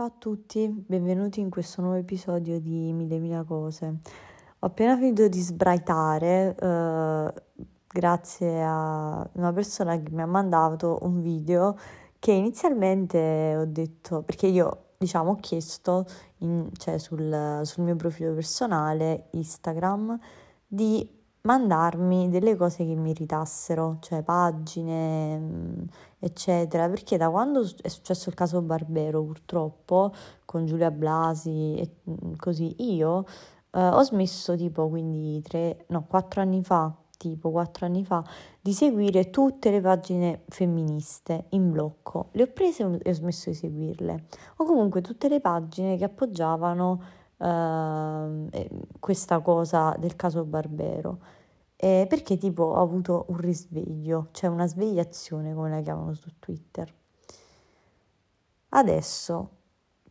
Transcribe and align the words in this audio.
Ciao 0.00 0.08
a 0.08 0.14
tutti, 0.16 0.66
benvenuti 0.66 1.40
in 1.40 1.50
questo 1.50 1.82
nuovo 1.82 1.98
episodio 1.98 2.58
di 2.58 2.90
Mille 2.90 3.18
Mila 3.18 3.44
Cose. 3.44 3.86
Ho 3.86 4.66
appena 4.66 4.96
finito 4.96 5.28
di 5.28 5.38
sbraitare 5.38 6.56
eh, 6.58 7.32
grazie 7.86 8.62
a 8.62 9.28
una 9.32 9.52
persona 9.52 10.00
che 10.00 10.10
mi 10.10 10.22
ha 10.22 10.26
mandato 10.26 11.00
un 11.02 11.20
video 11.20 11.76
che 12.18 12.32
inizialmente 12.32 13.56
ho 13.58 13.66
detto, 13.66 14.22
perché 14.22 14.46
io 14.46 14.84
diciamo 14.96 15.32
ho 15.32 15.36
chiesto 15.36 16.06
in, 16.38 16.70
cioè 16.78 16.96
sul, 16.96 17.60
sul 17.64 17.84
mio 17.84 17.96
profilo 17.96 18.32
personale 18.32 19.26
Instagram 19.32 20.18
di 20.66 21.06
mandarmi 21.42 22.28
delle 22.28 22.56
cose 22.56 22.84
che 22.84 22.94
mi 22.94 23.10
irritassero, 23.10 23.98
cioè 24.00 24.22
pagine, 24.22 25.38
mm, 25.38 25.82
eccetera, 26.18 26.88
perché 26.88 27.16
da 27.16 27.30
quando 27.30 27.62
è 27.82 27.88
successo 27.88 28.28
il 28.28 28.34
caso 28.34 28.60
Barbero, 28.62 29.22
purtroppo, 29.22 30.12
con 30.44 30.66
Giulia 30.66 30.90
Blasi 30.90 31.76
e 31.76 31.90
mm, 32.10 32.34
così, 32.36 32.74
io 32.78 33.24
eh, 33.72 33.80
ho 33.80 34.02
smesso 34.02 34.56
tipo, 34.56 34.88
quindi 34.88 35.40
tre, 35.42 35.84
no, 35.88 36.04
quattro 36.06 36.40
anni 36.42 36.62
fa, 36.62 36.94
tipo 37.16 37.50
quattro 37.50 37.86
anni 37.86 38.04
fa, 38.04 38.24
di 38.60 38.72
seguire 38.72 39.30
tutte 39.30 39.70
le 39.70 39.80
pagine 39.80 40.42
femministe 40.48 41.46
in 41.50 41.70
blocco. 41.70 42.28
Le 42.32 42.44
ho 42.44 42.46
prese 42.52 43.00
e 43.02 43.10
ho 43.10 43.14
smesso 43.14 43.50
di 43.50 43.56
seguirle. 43.56 44.24
O 44.56 44.64
comunque 44.64 45.00
tutte 45.00 45.28
le 45.28 45.40
pagine 45.40 45.96
che 45.96 46.04
appoggiavano 46.04 47.18
uh, 47.40 48.48
questa 48.98 49.40
cosa 49.40 49.94
del 49.98 50.16
caso 50.16 50.44
Barbero. 50.44 51.18
Eh, 51.76 52.06
perché 52.08 52.36
tipo 52.36 52.62
ho 52.64 52.82
avuto 52.82 53.24
un 53.28 53.38
risveglio, 53.38 54.28
cioè 54.32 54.50
una 54.50 54.66
svegliazione 54.66 55.54
come 55.54 55.70
la 55.70 55.80
chiamano 55.80 56.12
su 56.12 56.30
Twitter. 56.38 56.92
Adesso, 58.68 59.50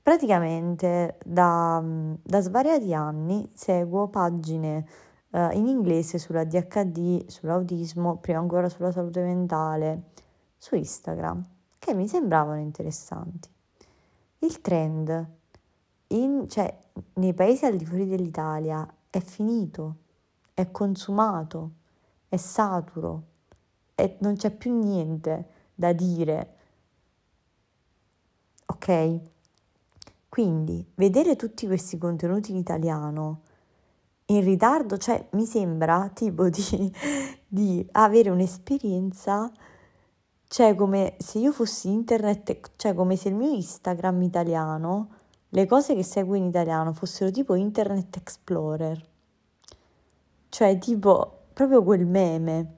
praticamente 0.01 1.17
da, 1.23 1.81
da 1.83 2.41
svariati 2.41 2.93
anni 2.93 3.51
seguo 3.53 4.07
pagine 4.07 4.85
uh, 5.29 5.49
in 5.51 5.67
inglese 5.67 6.17
sulla 6.17 6.43
DHD, 6.43 7.27
sull'autismo, 7.27 8.17
prima 8.17 8.39
ancora 8.39 8.67
sulla 8.67 8.91
salute 8.91 9.21
mentale, 9.21 10.09
su 10.57 10.75
Instagram, 10.75 11.47
che 11.77 11.93
mi 11.93 12.07
sembravano 12.07 12.59
interessanti. 12.59 13.47
Il 14.39 14.59
trend 14.61 15.37
in, 16.09 16.47
cioè, 16.47 16.75
nei 17.15 17.33
paesi 17.33 17.65
al 17.65 17.75
di 17.75 17.85
fuori 17.85 18.07
dell'Italia 18.07 18.87
è 19.09 19.19
finito, 19.19 19.95
è 20.53 20.71
consumato, 20.71 21.71
è 22.29 22.37
saturo, 22.37 23.23
e 23.95 24.17
non 24.19 24.35
c'è 24.35 24.51
più 24.51 24.77
niente 24.77 25.47
da 25.75 25.93
dire. 25.93 26.55
Ok? 28.65 29.19
Quindi 30.29 30.85
vedere 30.95 31.35
tutti 31.35 31.65
questi 31.65 31.97
contenuti 31.97 32.51
in 32.51 32.57
italiano 32.57 33.41
in 34.27 34.43
ritardo, 34.43 34.97
cioè 34.97 35.27
mi 35.31 35.45
sembra 35.45 36.09
tipo 36.13 36.49
di, 36.49 36.93
di 37.47 37.87
avere 37.93 38.29
un'esperienza, 38.29 39.51
cioè 40.47 40.75
come 40.75 41.15
se 41.17 41.39
io 41.39 41.51
fossi 41.51 41.91
internet, 41.91 42.71
cioè 42.75 42.93
come 42.93 43.15
se 43.15 43.29
il 43.29 43.35
mio 43.35 43.53
Instagram 43.53 44.21
italiano 44.21 45.15
le 45.49 45.65
cose 45.65 45.95
che 45.95 46.03
seguo 46.03 46.35
in 46.35 46.43
italiano 46.43 46.93
fossero 46.93 47.31
tipo 47.31 47.55
Internet 47.55 48.15
Explorer, 48.17 49.07
cioè 50.49 50.77
tipo 50.77 51.45
proprio 51.53 51.83
quel 51.83 52.05
meme. 52.05 52.75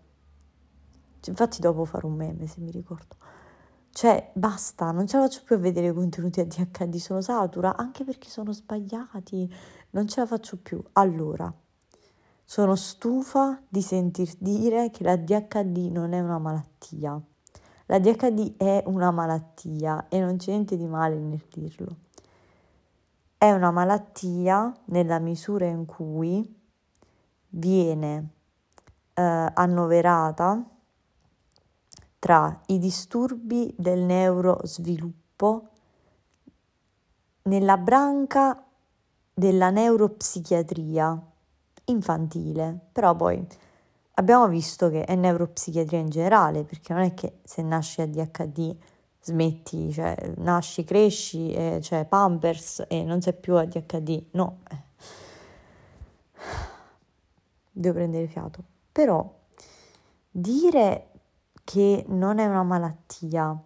Infatti 1.25 1.59
dopo 1.59 1.85
farò 1.85 2.07
un 2.07 2.15
meme 2.15 2.47
se 2.47 2.61
mi 2.61 2.71
ricordo. 2.71 3.15
Cioè, 3.93 4.31
basta, 4.33 4.91
non 4.91 5.05
ce 5.05 5.17
la 5.17 5.23
faccio 5.23 5.41
più 5.43 5.55
a 5.55 5.59
vedere 5.59 5.87
i 5.87 5.93
contenuti 5.93 6.39
ADHD, 6.39 6.95
sono 6.95 7.19
satura, 7.19 7.75
anche 7.75 8.05
perché 8.05 8.29
sono 8.29 8.53
sbagliati, 8.53 9.53
non 9.91 10.07
ce 10.07 10.21
la 10.21 10.25
faccio 10.25 10.57
più. 10.57 10.81
Allora, 10.93 11.53
sono 12.45 12.75
stufa 12.75 13.61
di 13.67 13.81
sentir 13.81 14.33
dire 14.37 14.89
che 14.91 15.03
la 15.03 15.17
DHD 15.17 15.89
non 15.91 16.13
è 16.13 16.21
una 16.21 16.39
malattia. 16.39 17.21
La 17.87 17.99
DHD 17.99 18.55
è 18.55 18.83
una 18.85 19.11
malattia 19.11 20.07
e 20.07 20.19
non 20.21 20.37
c'è 20.37 20.51
niente 20.51 20.77
di 20.77 20.87
male 20.87 21.17
nel 21.17 21.43
dirlo. 21.49 21.97
È 23.43 23.51
una 23.51 23.71
malattia 23.71 24.71
nella 24.89 25.17
misura 25.17 25.65
in 25.65 25.87
cui 25.87 26.47
viene 27.49 28.29
eh, 29.15 29.51
annoverata 29.55 30.63
tra 32.19 32.61
i 32.67 32.77
disturbi 32.77 33.73
del 33.75 34.01
neurosviluppo 34.01 35.69
nella 37.45 37.77
branca 37.77 38.63
della 39.33 39.71
neuropsichiatria 39.71 41.19
infantile, 41.85 42.79
però 42.91 43.15
poi 43.15 43.43
abbiamo 44.13 44.47
visto 44.49 44.91
che 44.91 45.03
è 45.03 45.15
neuropsichiatria 45.15 45.99
in 45.99 46.09
generale, 46.09 46.63
perché 46.63 46.93
non 46.93 47.01
è 47.01 47.15
che 47.15 47.39
se 47.43 47.63
nasci 47.63 48.01
ADHD 48.01 48.77
smetti, 49.21 49.91
cioè 49.91 50.33
nasci, 50.37 50.83
cresci, 50.83 51.53
e, 51.53 51.79
cioè 51.81 52.05
Pampers 52.05 52.85
e 52.87 53.03
non 53.03 53.21
sei 53.21 53.33
più 53.33 53.55
ADHD, 53.55 54.25
no. 54.31 54.59
Devo 57.71 57.93
prendere 57.93 58.27
fiato. 58.27 58.63
Però 58.91 59.39
dire 60.29 61.07
che 61.63 62.03
non 62.07 62.39
è 62.39 62.45
una 62.45 62.63
malattia 62.63 63.57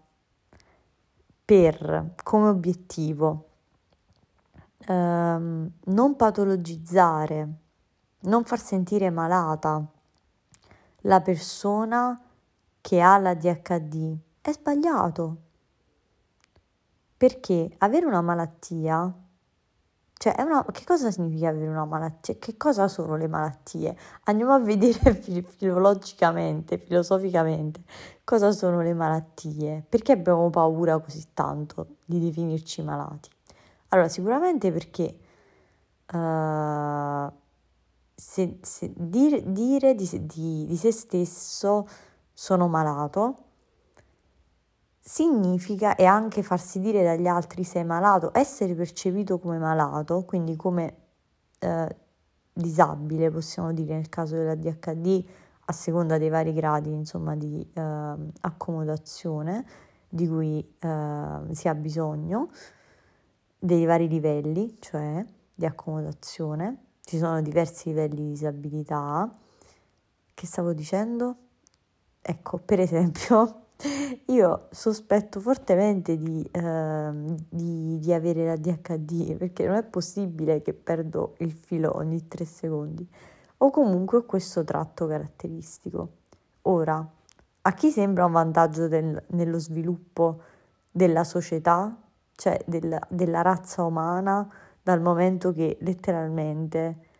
per 1.45 2.13
come 2.23 2.49
obiettivo 2.49 3.49
ehm, 4.87 5.71
non 5.85 6.15
patologizzare, 6.15 7.49
non 8.21 8.43
far 8.43 8.59
sentire 8.59 9.09
malata 9.09 9.85
la 11.01 11.21
persona 11.21 12.19
che 12.81 13.01
ha 13.01 13.17
la 13.17 13.33
DHD 13.33 14.17
è 14.41 14.51
sbagliato. 14.51 15.37
Perché 17.17 17.73
avere 17.77 18.05
una 18.05 18.21
malattia, 18.21 19.13
cioè 20.17 20.35
una, 20.39 20.65
che 20.65 20.83
cosa 20.83 21.11
significa 21.11 21.47
avere 21.47 21.69
una 21.69 21.85
malattia? 21.85 22.35
Che 22.37 22.57
cosa 22.57 22.89
sono 22.89 23.15
le 23.15 23.27
malattie? 23.27 23.95
Andiamo 24.23 24.53
a 24.53 24.59
vedere 24.59 25.13
filologicamente, 25.15 26.77
filosoficamente, 26.77 27.83
cosa 28.23 28.51
sono 28.51 28.81
le 28.81 28.93
malattie. 28.93 29.85
Perché 29.87 30.11
abbiamo 30.11 30.49
paura 30.49 30.99
così 30.99 31.27
tanto 31.33 31.97
di 32.03 32.19
definirci 32.19 32.81
malati? 32.81 33.29
Allora, 33.89 34.09
sicuramente 34.09 34.73
perché 34.73 35.17
uh, 36.11 37.31
se, 38.13 38.57
se 38.61 38.91
dire, 38.93 39.41
dire 39.51 39.95
di, 39.95 40.25
di, 40.25 40.65
di 40.65 40.75
se 40.75 40.91
stesso 40.91 41.87
sono 42.33 42.67
malato 42.67 43.37
significa 45.07 45.95
e 45.95 46.05
anche 46.05 46.41
farsi 46.41 46.79
dire 46.79 47.03
dagli 47.03 47.27
altri 47.27 47.63
sei 47.63 47.85
malato, 47.85 48.31
essere 48.33 48.73
percepito 48.73 49.37
come 49.37 49.59
malato, 49.59 50.23
quindi 50.25 50.55
come 50.55 50.95
eh, 51.59 51.95
disabile, 52.51 53.29
possiamo 53.29 53.71
dire 53.71 53.93
nel 53.93 54.09
caso 54.09 54.35
della 54.35 54.55
DHD, 54.55 55.23
a 55.67 55.73
seconda 55.73 56.17
dei 56.17 56.29
vari 56.29 56.53
gradi 56.53 56.91
insomma, 56.91 57.35
di 57.35 57.65
eh, 57.71 58.15
accomodazione 58.41 59.65
di 60.09 60.27
cui 60.27 60.75
eh, 60.79 61.39
si 61.51 61.67
ha 61.67 61.75
bisogno, 61.75 62.49
dei 63.59 63.85
vari 63.85 64.07
livelli, 64.07 64.77
cioè 64.79 65.23
di 65.53 65.67
accomodazione. 65.67 66.77
Ci 67.01 67.19
sono 67.19 67.41
diversi 67.43 67.89
livelli 67.89 68.23
di 68.23 68.29
disabilità. 68.29 69.31
Che 70.33 70.45
stavo 70.47 70.73
dicendo? 70.73 71.35
Ecco, 72.21 72.57
per 72.57 72.79
esempio, 72.79 73.64
io 74.27 74.67
sospetto 74.71 75.39
fortemente 75.39 76.17
di, 76.17 76.47
eh, 76.51 77.11
di, 77.49 77.99
di, 77.99 78.13
avere 78.13 78.45
la 78.45 78.55
DHD 78.55 79.35
perché 79.35 79.65
non 79.65 79.75
è 79.75 79.83
possibile 79.83 80.61
che 80.61 80.73
perdo 80.73 81.35
il 81.39 81.51
filo 81.51 81.95
ogni 81.97 82.27
tre 82.27 82.45
secondi 82.45 83.07
o 83.57 83.69
comunque 83.71 84.25
questo 84.25 84.63
tratto 84.63 85.07
caratteristico. 85.07 86.09
Ora, 86.63 87.05
a 87.61 87.73
chi 87.73 87.89
sembra 87.89 88.25
un 88.25 88.31
vantaggio 88.31 88.87
del, 88.87 89.21
nello 89.27 89.59
sviluppo 89.59 90.41
della 90.89 91.23
società, 91.23 91.95
cioè 92.35 92.59
del, 92.65 92.97
della 93.09 93.41
razza 93.41 93.83
umana, 93.83 94.47
dal 94.81 95.01
momento 95.01 95.51
che 95.51 95.77
letteralmente 95.81 97.13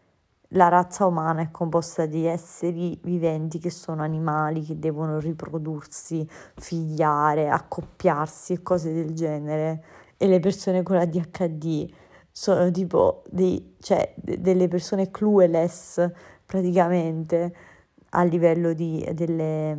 la 0.55 0.69
razza 0.69 1.05
umana 1.05 1.41
è 1.41 1.51
composta 1.51 2.05
di 2.05 2.25
esseri 2.25 2.97
viventi 3.03 3.59
che 3.59 3.69
sono 3.69 4.01
animali, 4.01 4.63
che 4.63 4.79
devono 4.79 5.19
riprodursi, 5.19 6.27
figliare, 6.55 7.49
accoppiarsi 7.49 8.53
e 8.53 8.61
cose 8.61 8.93
del 8.93 9.13
genere. 9.13 9.83
E 10.17 10.27
le 10.27 10.39
persone 10.39 10.81
con 10.81 10.95
la 10.95 11.05
DHD 11.05 11.89
sono 12.31 12.71
tipo 12.71 13.23
dei, 13.29 13.75
cioè, 13.81 14.13
delle 14.15 14.67
persone 14.67 15.11
clueless 15.11 16.09
praticamente. 16.45 17.55
A 18.15 18.23
livello 18.23 18.73
di, 18.73 19.05
delle, 19.13 19.77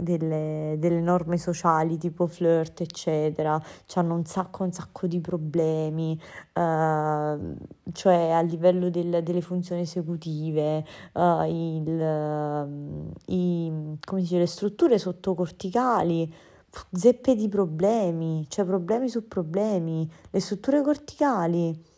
delle, 0.00 0.74
delle, 0.78 1.00
norme 1.00 1.38
sociali 1.38 1.96
tipo 1.96 2.26
flirt 2.26 2.80
eccetera, 2.80 3.60
hanno 3.94 4.14
un 4.14 4.24
sacco 4.24 4.64
un 4.64 4.72
sacco 4.72 5.06
di 5.06 5.20
problemi, 5.20 6.20
uh, 6.54 7.54
cioè 7.92 8.30
a 8.30 8.40
livello 8.40 8.90
del, 8.90 9.22
delle 9.22 9.40
funzioni 9.40 9.82
esecutive, 9.82 10.84
uh, 11.12 11.42
il, 11.44 11.88
uh, 11.88 13.32
i, 13.32 13.98
come 14.04 14.20
dice, 14.20 14.38
le 14.38 14.46
strutture 14.46 14.98
sottocorticali 14.98 16.32
zeppe 16.92 17.34
di 17.36 17.48
problemi, 17.48 18.44
cioè 18.48 18.64
problemi 18.64 19.08
su 19.08 19.26
problemi, 19.28 20.10
le 20.30 20.40
strutture 20.40 20.82
corticali 20.82 21.94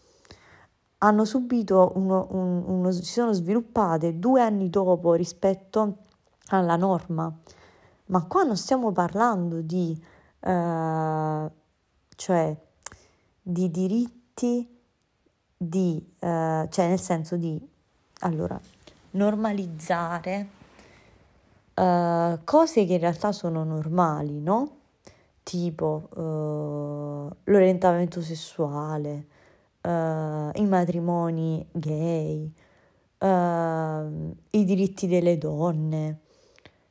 hanno 0.98 1.24
subito 1.24 1.92
uno, 1.94 2.26
un, 2.30 2.62
uno, 2.66 2.90
si 2.90 3.04
sono 3.04 3.32
sviluppate 3.32 4.18
due 4.18 4.40
anni 4.40 4.68
dopo 4.70 5.14
rispetto 5.14 5.98
alla 6.48 6.76
norma. 6.76 7.32
Ma 8.06 8.24
qua 8.24 8.42
non 8.42 8.56
stiamo 8.56 8.90
parlando 8.90 9.60
di, 9.60 10.00
eh, 10.40 11.50
cioè, 12.16 12.56
di 13.42 13.70
diritti, 13.70 14.78
di, 15.56 16.14
eh, 16.18 16.66
cioè 16.70 16.88
nel 16.88 17.00
senso 17.00 17.36
di, 17.36 17.60
allora, 18.20 18.58
normalizzare 19.10 20.48
uh, 21.74 22.38
cose 22.44 22.84
che 22.84 22.94
in 22.94 22.98
realtà 22.98 23.32
sono 23.32 23.64
normali, 23.64 24.40
no? 24.40 24.76
Tipo 25.42 26.08
uh, 26.14 27.36
l'orientamento 27.44 28.20
sessuale, 28.20 29.26
uh, 29.88 30.60
i 30.60 30.66
matrimoni 30.66 31.66
gay, 31.72 32.52
i 33.20 34.64
diritti 34.64 35.08
delle 35.08 35.38
donne. 35.38 36.20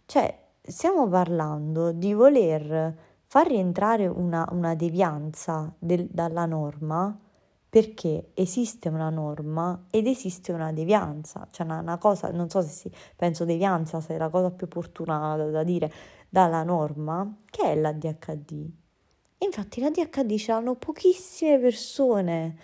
Cioè, 0.06 0.38
stiamo 0.62 1.08
parlando 1.08 1.94
di 1.94 2.14
voler 2.14 2.94
far 3.28 3.48
rientrare 3.48 4.08
una, 4.08 4.46
una 4.52 4.76
devianza 4.76 5.74
del, 5.80 6.06
dalla 6.10 6.46
norma 6.46 7.18
perché 7.70 8.32
esiste 8.34 8.90
una 8.90 9.10
norma 9.10 9.86
ed 9.90 10.08
esiste 10.08 10.52
una 10.52 10.72
devianza, 10.72 11.48
cioè 11.52 11.66
una, 11.66 11.80
una 11.80 11.98
cosa, 11.98 12.32
non 12.32 12.50
so 12.50 12.62
se 12.62 12.70
si, 12.70 12.92
penso 13.16 13.46
devianza 13.46 14.02
sia 14.02 14.18
la 14.18 14.30
cosa 14.30 14.50
più 14.52 14.66
opportuna 14.66 15.36
da, 15.36 15.46
da 15.50 15.64
dire, 15.64 15.92
dalla 16.30 16.64
norma, 16.64 17.30
che 17.50 17.64
è 17.64 17.76
l'ADHD. 17.76 18.70
Infatti 19.40 19.82
l'ADHD 19.82 20.36
ce 20.38 20.52
l'hanno 20.52 20.76
pochissime 20.76 21.60
persone, 21.60 22.58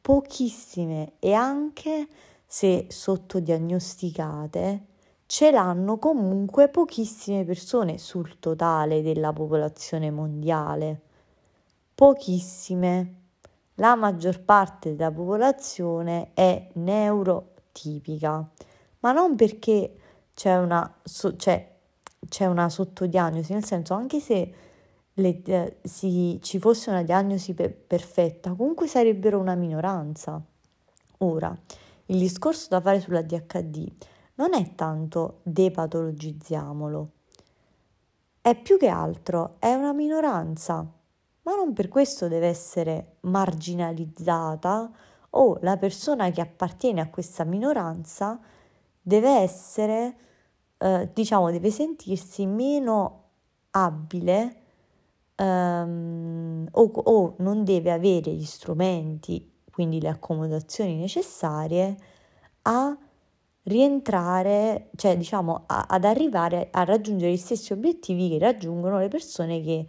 pochissime, 0.00 1.12
e 1.18 1.32
anche 1.32 2.08
se 2.46 2.86
sottodiagnosticate, 2.88 4.86
ce 5.26 5.50
l'hanno 5.52 5.98
comunque 5.98 6.68
pochissime 6.68 7.44
persone 7.44 7.98
sul 7.98 8.38
totale 8.40 9.02
della 9.02 9.32
popolazione 9.32 10.10
mondiale. 10.10 11.02
Pochissime 11.94 13.14
la 13.74 13.94
maggior 13.94 14.40
parte 14.42 14.96
della 14.96 15.12
popolazione 15.12 16.30
è 16.34 16.70
neurotipica, 16.74 18.50
ma 19.00 19.12
non 19.12 19.36
perché 19.36 19.96
c'è 20.34 20.56
una, 20.58 20.98
so, 21.04 21.36
c'è, 21.36 21.76
c'è 22.28 22.46
una 22.46 22.68
sottodiagnosi, 22.68 23.52
nel 23.52 23.64
senso 23.64 23.94
anche 23.94 24.20
se 24.20 24.52
le, 25.20 25.42
eh, 25.44 25.76
si, 25.82 26.38
ci 26.42 26.58
fosse 26.58 26.90
una 26.90 27.02
diagnosi 27.02 27.54
pe- 27.54 27.70
perfetta, 27.70 28.52
comunque 28.54 28.86
sarebbero 28.86 29.38
una 29.38 29.54
minoranza. 29.54 30.40
Ora, 31.18 31.56
il 32.06 32.18
discorso 32.18 32.66
da 32.70 32.80
fare 32.80 33.00
sulla 33.00 33.22
DHD 33.22 33.88
non 34.34 34.54
è 34.54 34.74
tanto 34.74 35.40
depatologizziamolo, 35.42 37.10
è 38.40 38.54
più 38.56 38.78
che 38.78 38.88
altro, 38.88 39.56
è 39.58 39.72
una 39.74 39.92
minoranza 39.92 40.98
ma 41.42 41.54
non 41.54 41.72
per 41.72 41.88
questo 41.88 42.28
deve 42.28 42.48
essere 42.48 43.16
marginalizzata 43.20 44.90
o 45.30 45.58
la 45.62 45.76
persona 45.76 46.30
che 46.30 46.40
appartiene 46.40 47.00
a 47.00 47.08
questa 47.08 47.44
minoranza 47.44 48.38
deve 49.00 49.30
essere, 49.38 50.16
eh, 50.78 51.08
diciamo, 51.12 51.50
deve 51.50 51.70
sentirsi 51.70 52.46
meno 52.46 53.24
abile 53.70 54.56
ehm, 55.40 56.68
o, 56.70 56.82
o 56.82 57.34
non 57.38 57.64
deve 57.64 57.90
avere 57.90 58.30
gli 58.32 58.44
strumenti, 58.44 59.50
quindi 59.70 60.00
le 60.00 60.08
accomodazioni 60.08 60.96
necessarie 60.96 61.96
a 62.62 62.96
rientrare, 63.64 64.90
cioè 64.96 65.16
diciamo 65.16 65.64
a, 65.66 65.86
ad 65.88 66.04
arrivare 66.04 66.68
a 66.70 66.84
raggiungere 66.84 67.32
gli 67.32 67.36
stessi 67.36 67.72
obiettivi 67.72 68.28
che 68.28 68.38
raggiungono 68.38 68.98
le 68.98 69.08
persone 69.08 69.62
che 69.62 69.86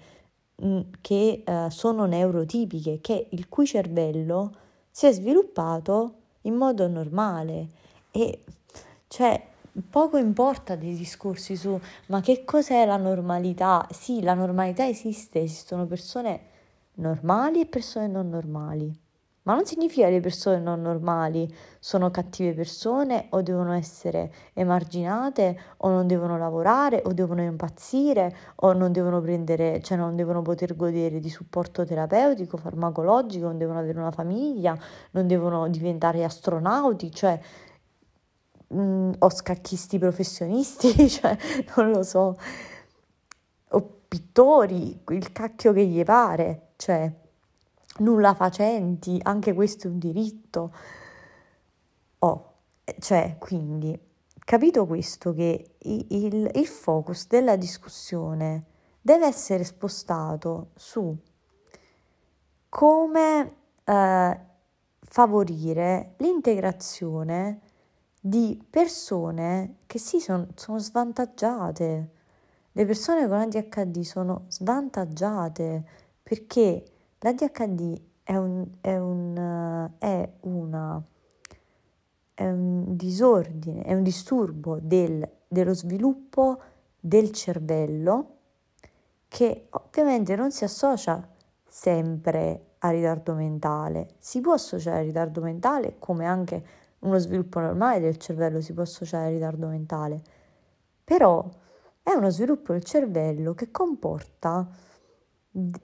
che 1.01 1.44
uh, 1.44 1.69
sono 1.69 2.06
neurotipiche, 2.06 3.00
che 3.01 3.27
il 3.31 3.50
cui 3.50 3.65
cervello 3.65 4.51
si 4.92 5.07
è 5.07 5.12
sviluppato 5.12 6.13
in 6.42 6.53
modo 6.53 6.88
normale. 6.88 7.68
E 8.12 8.44
cioè 9.07 9.44
poco 9.90 10.18
importa 10.18 10.76
dei 10.76 10.96
discorsi 10.96 11.56
su 11.56 11.80
ma 12.08 12.22
che 12.22 12.44
cos'è 12.44 12.86
la 12.86 12.98
normalità? 12.98 13.88
Sì, 13.92 14.22
la 14.22 14.34
normalità 14.34 14.86
esiste, 14.86 15.42
esistono 15.42 15.86
persone 15.86 16.40
normali 16.96 17.62
e 17.62 17.66
persone 17.66 18.08
non 18.08 18.30
normali. 18.30 19.00
Ma 19.44 19.56
non 19.56 19.66
significa 19.66 20.06
che 20.06 20.12
le 20.12 20.20
persone 20.20 20.60
non 20.60 20.82
normali 20.82 21.52
sono 21.80 22.12
cattive 22.12 22.54
persone 22.54 23.26
o 23.30 23.42
devono 23.42 23.74
essere 23.74 24.32
emarginate 24.54 25.60
o 25.78 25.90
non 25.90 26.06
devono 26.06 26.38
lavorare 26.38 27.02
o 27.06 27.12
devono 27.12 27.42
impazzire 27.42 28.36
o 28.58 28.74
non 28.74 28.92
devono 28.92 29.20
prendere, 29.20 29.82
cioè 29.82 29.98
non 29.98 30.16
devono 30.16 30.44
poter 30.44 30.76
godere 30.76 31.20
di 31.20 31.30
supporto 31.30 31.84
terapeutico, 31.84 32.58
farmacologico, 32.58 33.48
non 33.48 33.58
devono 33.58 33.80
avere 33.80 33.98
una 33.98 34.12
famiglia, 34.12 34.78
non 35.12 35.26
devono 35.26 35.68
diventare 35.70 36.24
astronauti, 36.24 37.12
cioè 37.12 37.40
mh, 38.72 38.82
mm, 38.82 39.12
o 39.20 39.30
scacchisti 39.30 40.00
professionisti, 40.00 41.08
cioè 41.10 41.38
non 41.76 41.92
lo 41.92 42.04
so, 42.04 42.38
o 43.70 44.00
pittori, 44.08 45.02
il 45.10 45.32
cacchio 45.32 45.74
che 45.74 45.86
gli 45.86 46.04
pare, 46.04 46.72
cioè 46.78 47.12
nulla 48.00 48.34
facenti, 48.34 49.20
anche 49.24 49.54
questo 49.54 49.88
è 49.88 49.90
un 49.92 50.00
diritto. 50.00 50.74
Oh, 52.20 52.54
cioè, 53.00 53.36
quindi, 53.40 53.98
capito 54.40 54.86
questo, 54.86 55.34
che 55.34 55.76
il, 55.80 56.50
il 56.54 56.68
focus 56.68 57.28
della 57.28 57.56
discussione 57.56 58.66
deve 59.02 59.26
essere 59.26 59.64
spostato 59.64 60.70
su 60.76 61.16
come 62.70 63.56
eh, 63.84 64.40
favorire 65.00 66.13
l'integrazione 66.18 67.60
di 68.22 68.63
persone 68.70 69.78
che 69.86 70.00
sì 70.00 70.22
sono, 70.22 70.48
sono 70.56 70.78
svantaggiate. 70.78 72.10
Le 72.72 72.86
persone 72.86 73.28
con 73.28 73.40
ADHD 73.40 74.00
sono 74.01 74.46
svantaggiate 74.48 75.84
perché 76.24 76.86
L'ADHD 77.24 78.01
è 78.24 78.36
un, 78.36 78.66
è 78.82 78.98
un, 78.98 79.90
è 80.00 80.30
una, 80.40 81.04
è 82.34 82.50
un 82.50 82.96
disordine, 82.96 83.84
è 83.84 83.94
un 83.94 84.01
disturbo 84.01 84.80
del, 84.82 85.30
dello 85.48 85.75
sviluppo 85.75 86.60
del 87.00 87.32
cervello 87.32 88.38
che 89.28 89.68
ovviamente 89.70 90.36
non 90.36 90.51
si 90.51 90.63
associa 90.63 91.28
sempre 91.68 92.70
a 92.80 92.90
ritardo 92.90 93.36
mentale. 93.36 94.16
Si 94.18 94.42
può 94.42 94.54
associare 94.54 95.01
a 95.01 95.04
ritardo 95.04 95.42
mentale 95.42 95.98
come 96.00 96.25
anche 96.25 96.63
uno 97.01 97.17
sviluppo 97.17 97.60
normale 97.60 98.00
del 98.00 98.17
cervello 98.17 98.62
si 98.62 98.74
può 98.74 98.84
associare 98.84 99.25
a 99.25 99.29
ritardo 99.29 99.67
mentale, 99.67 100.22
però 101.03 101.48
è 102.01 102.12
uno 102.12 102.29
sviluppo 102.29 102.74
del 102.74 102.84
cervello 102.84 103.53
che 103.53 103.72
comporta 103.72 104.67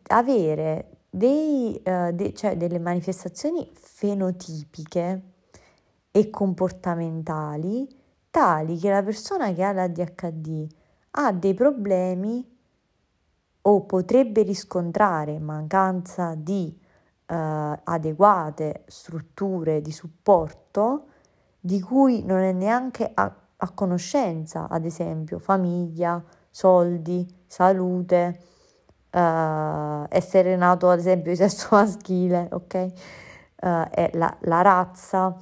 avere 0.07 0.97
dei, 1.09 1.81
uh, 1.83 2.12
de, 2.12 2.33
cioè 2.33 2.57
delle 2.57 2.79
manifestazioni 2.79 3.69
fenotipiche 3.74 5.21
e 6.12 6.29
comportamentali 6.29 7.88
tali 8.29 8.77
che 8.77 8.89
la 8.89 9.03
persona 9.03 9.53
che 9.53 9.63
ha 9.63 9.71
l'ADHD 9.71 10.67
ha 11.12 11.31
dei 11.31 11.53
problemi 11.53 12.55
o 13.62 13.86
potrebbe 13.86 14.43
riscontrare 14.43 15.39
mancanza 15.39 16.36
di 16.36 16.86
uh, 17.27 17.79
adeguate 17.84 18.84
strutture 18.88 19.81
di 19.81 19.91
supporto 19.91 21.05
di 21.60 21.81
cui 21.81 22.24
non 22.24 22.39
è 22.39 22.51
neanche 22.51 23.10
a, 23.13 23.34
a 23.57 23.72
conoscenza, 23.72 24.67
ad 24.69 24.86
esempio 24.86 25.39
famiglia, 25.39 26.24
soldi, 26.50 27.27
salute 27.46 28.39
uh, 29.12 30.05
essere 30.10 30.55
nato 30.55 30.89
ad 30.89 31.00
esempio 31.00 31.31
di 31.31 31.38
sesso 31.38 31.67
maschile, 31.75 32.48
ok? 32.51 32.91
È 33.60 34.12
la, 34.13 34.38
la 34.41 34.62
razza, 34.62 35.36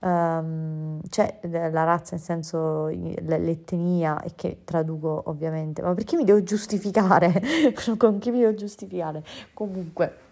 um, 0.00 1.00
c'è 1.08 1.40
la 1.42 1.84
razza 1.84 2.16
nel 2.16 2.24
senso 2.24 2.86
l'etnia 2.86 4.22
e 4.22 4.32
che 4.34 4.62
traduco 4.64 5.24
ovviamente, 5.26 5.82
ma 5.82 5.92
perché 5.92 6.16
mi 6.16 6.24
devo 6.24 6.42
giustificare? 6.42 7.42
Con 7.98 8.18
chi 8.18 8.30
mi 8.30 8.40
devo 8.40 8.54
giustificare? 8.54 9.22
Comunque, 9.52 10.27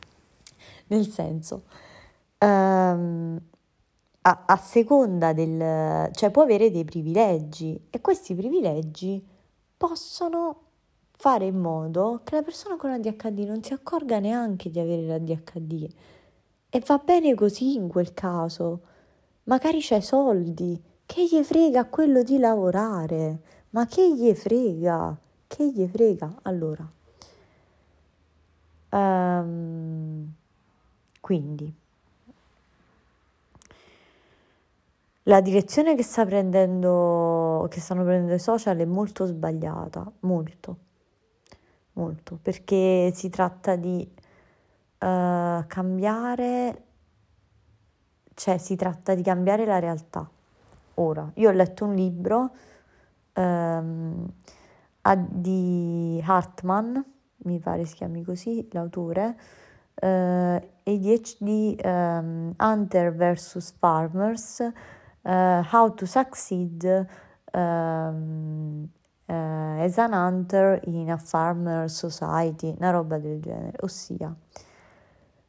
nel 0.88 1.08
senso, 1.08 1.64
um, 2.38 3.40
a, 4.22 4.42
a 4.46 4.56
seconda 4.56 5.32
del... 5.32 6.10
cioè 6.12 6.30
può 6.30 6.42
avere 6.42 6.70
dei 6.70 6.84
privilegi 6.84 7.80
e 7.90 8.00
questi 8.00 8.34
privilegi 8.34 9.24
possono 9.76 10.62
fare 11.18 11.46
in 11.46 11.58
modo 11.58 12.20
che 12.24 12.34
la 12.34 12.42
persona 12.42 12.76
con 12.76 12.90
ADHD 12.90 13.38
non 13.40 13.62
si 13.62 13.72
accorga 13.72 14.18
neanche 14.18 14.70
di 14.70 14.78
avere 14.78 15.02
l'ADHD 15.06 15.88
e 16.68 16.82
va 16.84 16.98
bene 16.98 17.34
così 17.34 17.74
in 17.74 17.88
quel 17.88 18.12
caso. 18.12 18.80
Magari 19.44 19.80
c'è 19.80 20.00
soldi, 20.00 20.80
che 21.06 21.24
gli 21.24 21.42
frega 21.42 21.86
quello 21.86 22.22
di 22.22 22.38
lavorare, 22.38 23.40
ma 23.70 23.86
che 23.86 24.12
gli 24.12 24.32
frega, 24.34 25.16
che 25.46 25.70
gli 25.70 25.86
frega. 25.86 26.40
Allora, 26.42 26.86
um, 28.90 30.32
quindi 31.26 31.74
la 35.24 35.40
direzione 35.40 35.96
che 35.96 36.04
sta 36.04 36.24
prendendo, 36.24 37.66
che 37.68 37.80
stanno 37.80 38.04
prendendo 38.04 38.34
i 38.34 38.38
social 38.38 38.76
è 38.76 38.84
molto 38.84 39.26
sbagliata, 39.26 40.08
molto 40.20 40.76
molto, 41.94 42.38
perché 42.40 43.10
si 43.12 43.28
tratta 43.28 43.74
di 43.74 44.08
uh, 44.08 45.66
cambiare, 45.66 46.84
cioè 48.34 48.58
si 48.58 48.76
tratta 48.76 49.16
di 49.16 49.22
cambiare 49.22 49.64
la 49.64 49.80
realtà. 49.80 50.30
Ora, 50.94 51.28
io 51.34 51.48
ho 51.48 51.52
letto 51.52 51.86
un 51.86 51.94
libro 51.96 52.54
um, 53.34 54.32
di 55.28 56.22
Hartman, 56.24 57.04
mi 57.38 57.58
pare 57.58 57.84
si 57.84 57.96
chiami 57.96 58.22
così, 58.22 58.68
l'autore, 58.70 59.36
ADHD 60.00 61.76
um, 61.84 62.54
Hunter 62.58 63.12
vs 63.14 63.74
Farmers, 63.78 64.60
uh, 65.22 65.62
How 65.72 65.94
to 65.94 66.06
Succeed 66.06 67.06
um, 67.52 68.88
eh, 69.28 69.82
as 69.82 69.98
an 69.98 70.12
hunter 70.12 70.80
in 70.84 71.10
a 71.10 71.16
farmer 71.18 71.88
society, 71.88 72.74
una 72.78 72.90
roba 72.90 73.18
del 73.18 73.40
genere, 73.40 73.76
ossia 73.80 74.32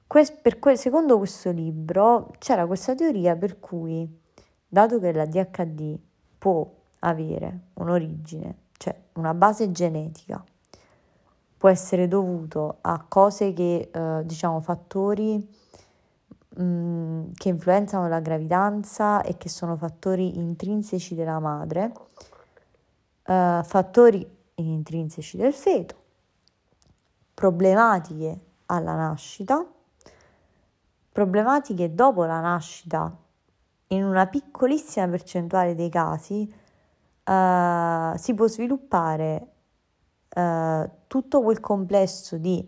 que- 0.08 0.40
per 0.42 0.58
que- 0.60 0.78
secondo 0.78 1.18
questo 1.18 1.52
libro 1.52 2.32
c'era 2.40 2.66
questa 2.66 2.96
teoria 2.96 3.36
per 3.36 3.60
cui, 3.60 4.10
dato 4.68 5.00
che 5.00 5.12
la 5.12 5.26
DHD 5.26 6.00
può 6.38 6.68
avere 7.00 7.60
un'origine, 7.74 8.56
cioè 8.78 8.96
una 9.14 9.34
base 9.34 9.70
genetica, 9.72 10.44
può 11.58 11.70
essere 11.70 12.08
dovuto 12.08 12.78
a 12.82 13.04
cose 13.08 13.54
che, 13.54 13.90
eh, 13.92 14.22
diciamo, 14.26 14.62
fattori 14.62 15.46
mh, 16.58 17.32
che 17.34 17.50
influenzano 17.50 18.08
la 18.08 18.20
gravidanza 18.20 19.22
e 19.22 19.38
che 19.38 19.50
sono 19.50 19.76
fattori 19.76 20.38
intrinseci 20.38 21.16
della 21.16 21.40
madre, 21.40 21.92
uh, 23.26 23.64
fattori 23.64 24.36
intrinseci 24.56 25.38
del 25.38 25.54
feto, 25.54 25.96
problematiche 27.34 28.40
alla 28.68 28.96
nascita, 28.96 29.66
problematiche 31.12 31.94
dopo 31.94 32.26
la 32.26 32.40
nascita. 32.40 33.16
In 33.92 34.04
una 34.04 34.28
piccolissima 34.28 35.08
percentuale 35.08 35.74
dei 35.74 35.90
casi 35.90 36.42
uh, 37.24 38.18
si 38.18 38.34
può 38.34 38.48
sviluppare 38.48 39.52
uh, 40.38 40.90
tutto 41.08 41.42
quel 41.42 41.60
complesso 41.60 42.38
di 42.38 42.66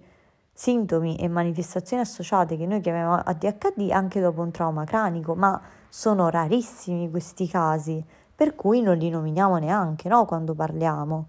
sintomi 0.51 1.15
e 1.17 1.27
manifestazioni 1.27 2.01
associate 2.01 2.57
che 2.57 2.65
noi 2.65 2.81
chiamiamo 2.81 3.15
ADHD 3.15 3.91
anche 3.91 4.19
dopo 4.19 4.41
un 4.41 4.51
trauma 4.51 4.83
cranico, 4.83 5.35
ma 5.35 5.61
sono 5.88 6.29
rarissimi 6.29 7.09
questi 7.09 7.47
casi 7.47 8.03
per 8.35 8.55
cui 8.55 8.81
non 8.81 8.97
li 8.97 9.09
nominiamo 9.09 9.57
neanche, 9.57 10.07
no? 10.07 10.25
Quando 10.25 10.55
parliamo. 10.55 11.27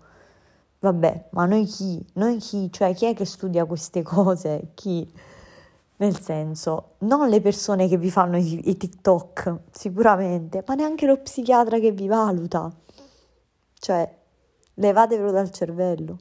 Vabbè, 0.78 1.30
ma 1.30 1.44
noi 1.44 1.64
chi? 1.64 2.04
Noi 2.14 2.37
chi? 2.38 2.70
Cioè, 2.70 2.94
chi 2.94 3.06
è 3.06 3.14
che 3.14 3.25
studia 3.25 3.64
queste 3.64 4.02
cose? 4.02 4.70
Chi? 4.75 5.12
Nel 5.97 6.20
senso, 6.20 6.94
non 6.99 7.28
le 7.28 7.40
persone 7.40 7.88
che 7.88 7.97
vi 7.99 8.11
fanno 8.11 8.37
i, 8.37 8.68
i 8.68 8.76
TikTok, 8.76 9.56
sicuramente, 9.73 10.62
ma 10.64 10.75
neanche 10.75 11.06
lo 11.06 11.18
psichiatra 11.18 11.80
che 11.80 11.90
vi 11.90 12.06
valuta. 12.06 12.73
Cioè, 13.75 14.18
levatevelo 14.75 15.32
dal 15.32 15.50
cervello. 15.50 16.16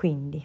Quindi, 0.00 0.42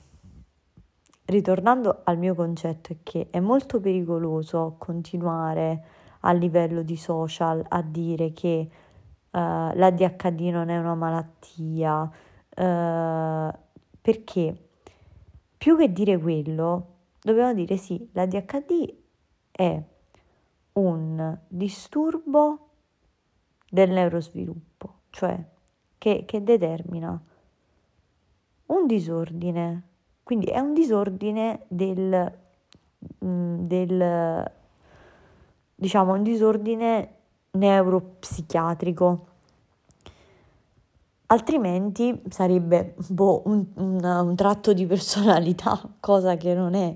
ritornando 1.28 2.02
al 2.04 2.18
mio 2.18 2.36
concetto, 2.36 2.92
è 2.92 2.98
che 3.04 3.30
è 3.30 3.40
molto 3.40 3.80
pericoloso 3.80 4.76
continuare 4.78 5.84
a 6.20 6.34
livello 6.34 6.82
di 6.82 6.98
social 6.98 7.64
a 7.66 7.82
dire 7.82 8.34
che 8.34 8.70
uh, 8.70 9.30
l'ADHD 9.32 10.42
non 10.52 10.68
è 10.68 10.78
una 10.78 10.96
malattia, 10.96 12.02
uh, 12.02 13.58
perché 14.02 14.68
più 15.58 15.78
che 15.78 15.90
dire 15.90 16.18
quello, 16.18 16.88
dobbiamo 17.22 17.54
dire 17.54 17.78
sì, 17.78 18.10
l'ADHD 18.12 18.94
è 19.52 19.82
un 20.74 21.38
disturbo 21.48 22.70
del 23.70 23.90
neurosviluppo, 23.90 24.96
cioè 25.12 25.42
che, 25.98 26.26
che 26.26 26.44
determina 26.44 27.18
un 28.68 28.88
disordine, 28.88 29.84
quindi 30.24 30.48
è 30.48 30.60
un 30.60 30.74
disordine 30.74 31.66
del, 31.68 32.34
mm, 33.24 33.64
del 33.66 34.52
diciamo, 35.76 36.14
un 36.14 36.24
disordine 36.24 37.14
neuropsichiatrico. 37.52 39.28
Altrimenti 41.28 42.22
sarebbe 42.30 42.96
boh, 43.10 43.42
un, 43.46 43.66
un, 43.76 44.04
un 44.04 44.36
tratto 44.36 44.74
di 44.74 44.86
personalità, 44.86 45.80
cosa 46.00 46.38
che 46.38 46.54
non 46.54 46.74
è, 46.76 46.96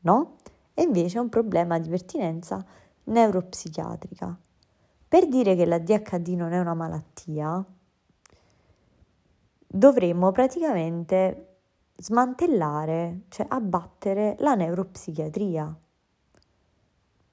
no? 0.00 0.36
E 0.74 0.82
invece 0.82 1.18
è 1.18 1.20
un 1.20 1.28
problema 1.28 1.78
di 1.78 1.88
pertinenza 1.88 2.64
neuropsichiatrica. 3.04 4.36
Per 5.06 5.28
dire 5.28 5.54
che 5.54 5.66
la 5.66 5.78
DHD 5.78 6.28
non 6.30 6.52
è 6.52 6.58
una 6.58 6.74
malattia, 6.74 7.64
dovremmo 9.74 10.30
praticamente 10.30 11.56
smantellare, 11.96 13.22
cioè 13.28 13.46
abbattere 13.48 14.36
la 14.38 14.54
neuropsichiatria. 14.54 15.76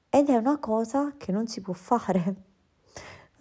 Ed 0.10 0.28
è 0.28 0.36
una 0.36 0.58
cosa 0.58 1.14
che 1.18 1.32
non 1.32 1.48
si 1.48 1.62
può 1.62 1.74
fare. 1.74 2.50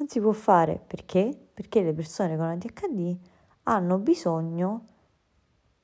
Non 0.01 0.09
si 0.09 0.19
può 0.19 0.33
fare 0.33 0.83
perché? 0.87 1.39
Perché 1.53 1.83
le 1.83 1.93
persone 1.93 2.35
con 2.35 2.47
ADHD 2.47 3.19
hanno 3.65 3.99
bisogno 3.99 4.87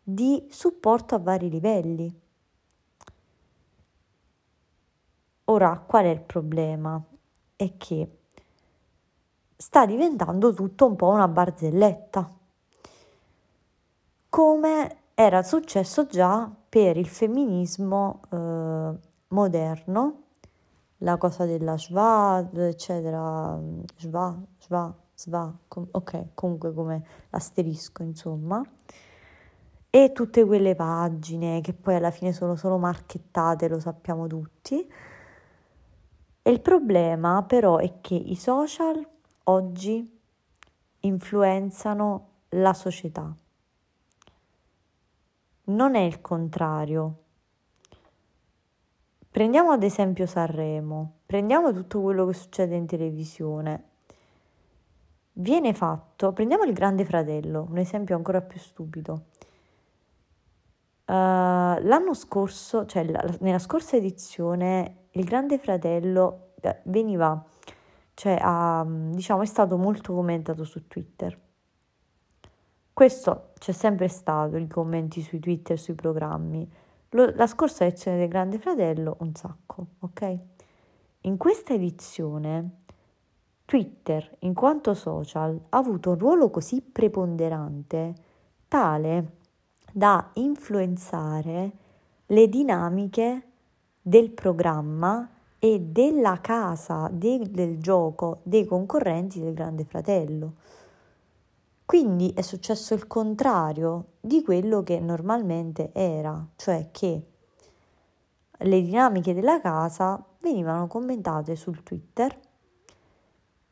di 0.03 0.47
supporto 0.49 1.15
a 1.15 1.19
vari 1.19 1.51
livelli. 1.51 2.21
Ora, 5.45 5.79
qual 5.87 6.07
è 6.07 6.09
il 6.09 6.23
problema? 6.23 6.99
È 7.55 7.77
che 7.77 8.19
sta 9.55 9.85
diventando 9.85 10.55
tutto 10.55 10.87
un 10.87 10.97
po' 10.97 11.09
una 11.09 11.29
barzelletta, 11.29 12.36
come 14.37 14.97
era 15.15 15.43
successo 15.43 16.05
già 16.05 16.55
per 16.69 16.99
il 16.99 17.09
femminismo 17.09 18.21
eh, 18.31 18.93
moderno 19.29 20.25
la 20.99 21.17
cosa 21.17 21.47
della 21.47 21.79
schwa, 21.79 22.47
eccetera, 22.53 23.59
schwa, 23.95 24.39
schwa, 24.59 24.95
sva, 25.15 25.59
com- 25.67 25.89
ok, 25.91 26.35
comunque 26.35 26.75
come 26.75 27.03
l'asterisco, 27.31 28.03
insomma. 28.03 28.63
E 29.89 30.13
tutte 30.13 30.45
quelle 30.45 30.75
pagine 30.75 31.63
che 31.63 31.73
poi 31.73 31.95
alla 31.95 32.11
fine 32.11 32.35
sono 32.35 32.57
solo 32.57 32.77
marchettate, 32.77 33.69
lo 33.69 33.81
sappiamo 33.81 34.27
tutti. 34.27 34.87
E 36.43 36.51
il 36.51 36.61
problema 36.61 37.43
però 37.43 37.79
è 37.79 38.03
che 38.03 38.17
i 38.17 38.37
social 38.37 39.03
oggi 39.45 40.21
influenzano 41.01 42.33
la 42.51 42.75
società. 42.75 43.35
Non 45.69 45.97
è 45.97 46.01
il 46.01 46.21
contrario. 46.21 47.23
Prendiamo 49.29 49.73
ad 49.73 49.83
esempio 49.83 50.25
Sanremo, 50.25 51.19
prendiamo 51.27 51.73
tutto 51.73 52.01
quello 52.01 52.25
che 52.27 52.35
succede 52.35 52.77
in 52.77 52.87
televisione. 52.87 53.85
Viene 55.33 55.75
fatto, 55.75 56.33
prendiamo 56.33 56.63
il 56.63 56.73
Grande 56.73 57.05
Fratello, 57.05 57.67
un 57.69 57.79
esempio 57.79 58.15
ancora 58.17 58.41
più 58.41 58.59
stupido. 58.61 59.25
Uh, 61.05 61.13
l'anno 61.83 62.15
scorso, 62.15 62.87
cioè 62.87 63.05
la, 63.05 63.23
nella 63.41 63.59
scorsa 63.59 63.97
edizione, 63.97 65.09
il 65.11 65.25
Grande 65.25 65.59
Fratello 65.59 66.53
veniva, 66.85 67.45
cioè, 68.15 68.39
a, 68.41 68.87
diciamo, 68.87 69.43
è 69.43 69.47
stato 69.47 69.77
molto 69.77 70.15
commentato 70.15 70.65
su 70.65 70.87
Twitter. 70.87 71.39
Questo 72.97 73.51
c'è 73.59 73.73
sempre 73.73 74.09
stato, 74.09 74.57
i 74.57 74.67
commenti 74.67 75.21
sui 75.21 75.39
Twitter, 75.39 75.79
sui 75.79 75.93
programmi. 75.93 76.67
Lo, 77.11 77.31
la 77.35 77.47
scorsa 77.47 77.85
edizione 77.85 78.17
del 78.17 78.29
Grande 78.29 78.59
Fratello, 78.59 79.19
un 79.21 79.35
sacco, 79.35 79.89
ok? 79.99 80.39
In 81.21 81.37
questa 81.37 81.75
edizione 81.75 82.71
Twitter, 83.67 84.37
in 84.39 84.55
quanto 84.55 84.95
social, 84.95 85.61
ha 85.69 85.77
avuto 85.77 86.13
un 86.13 86.19
ruolo 86.19 86.49
così 86.49 86.81
preponderante, 86.81 88.15
tale 88.67 89.33
da 89.93 90.31
influenzare 90.37 91.73
le 92.25 92.49
dinamiche 92.49 93.43
del 94.01 94.31
programma 94.31 95.29
e 95.59 95.81
della 95.81 96.41
casa 96.41 97.11
de- 97.13 97.51
del 97.51 97.79
gioco 97.79 98.41
dei 98.43 98.65
concorrenti 98.65 99.39
del 99.39 99.53
Grande 99.53 99.85
Fratello. 99.85 100.55
Quindi 101.87 102.33
è 102.35 102.43
successo 102.43 102.95
il 102.95 103.07
contrario 103.07 104.15
di 104.21 104.43
quello 104.43 104.83
che 104.83 104.99
normalmente 104.99 105.93
era, 105.93 106.45
cioè 106.57 106.89
che 106.91 107.27
le 108.59 108.83
dinamiche 108.83 109.35
della 109.35 109.61
casa 109.61 110.21
venivano 110.41 110.89
commentate 110.89 111.55
sul 111.55 111.85
Twitter 111.85 112.37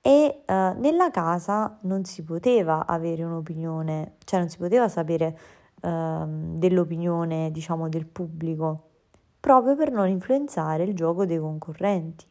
e 0.00 0.42
uh, 0.46 0.52
nella 0.78 1.10
casa 1.10 1.76
non 1.82 2.04
si 2.04 2.22
poteva 2.22 2.86
avere 2.86 3.24
un'opinione, 3.24 4.14
cioè 4.24 4.38
non 4.38 4.48
si 4.48 4.58
poteva 4.58 4.88
sapere 4.88 5.38
uh, 5.82 6.56
dell'opinione, 6.56 7.50
diciamo, 7.50 7.88
del 7.88 8.06
pubblico, 8.06 8.90
proprio 9.40 9.74
per 9.74 9.90
non 9.90 10.08
influenzare 10.08 10.84
il 10.84 10.94
gioco 10.94 11.26
dei 11.26 11.38
concorrenti. 11.38 12.26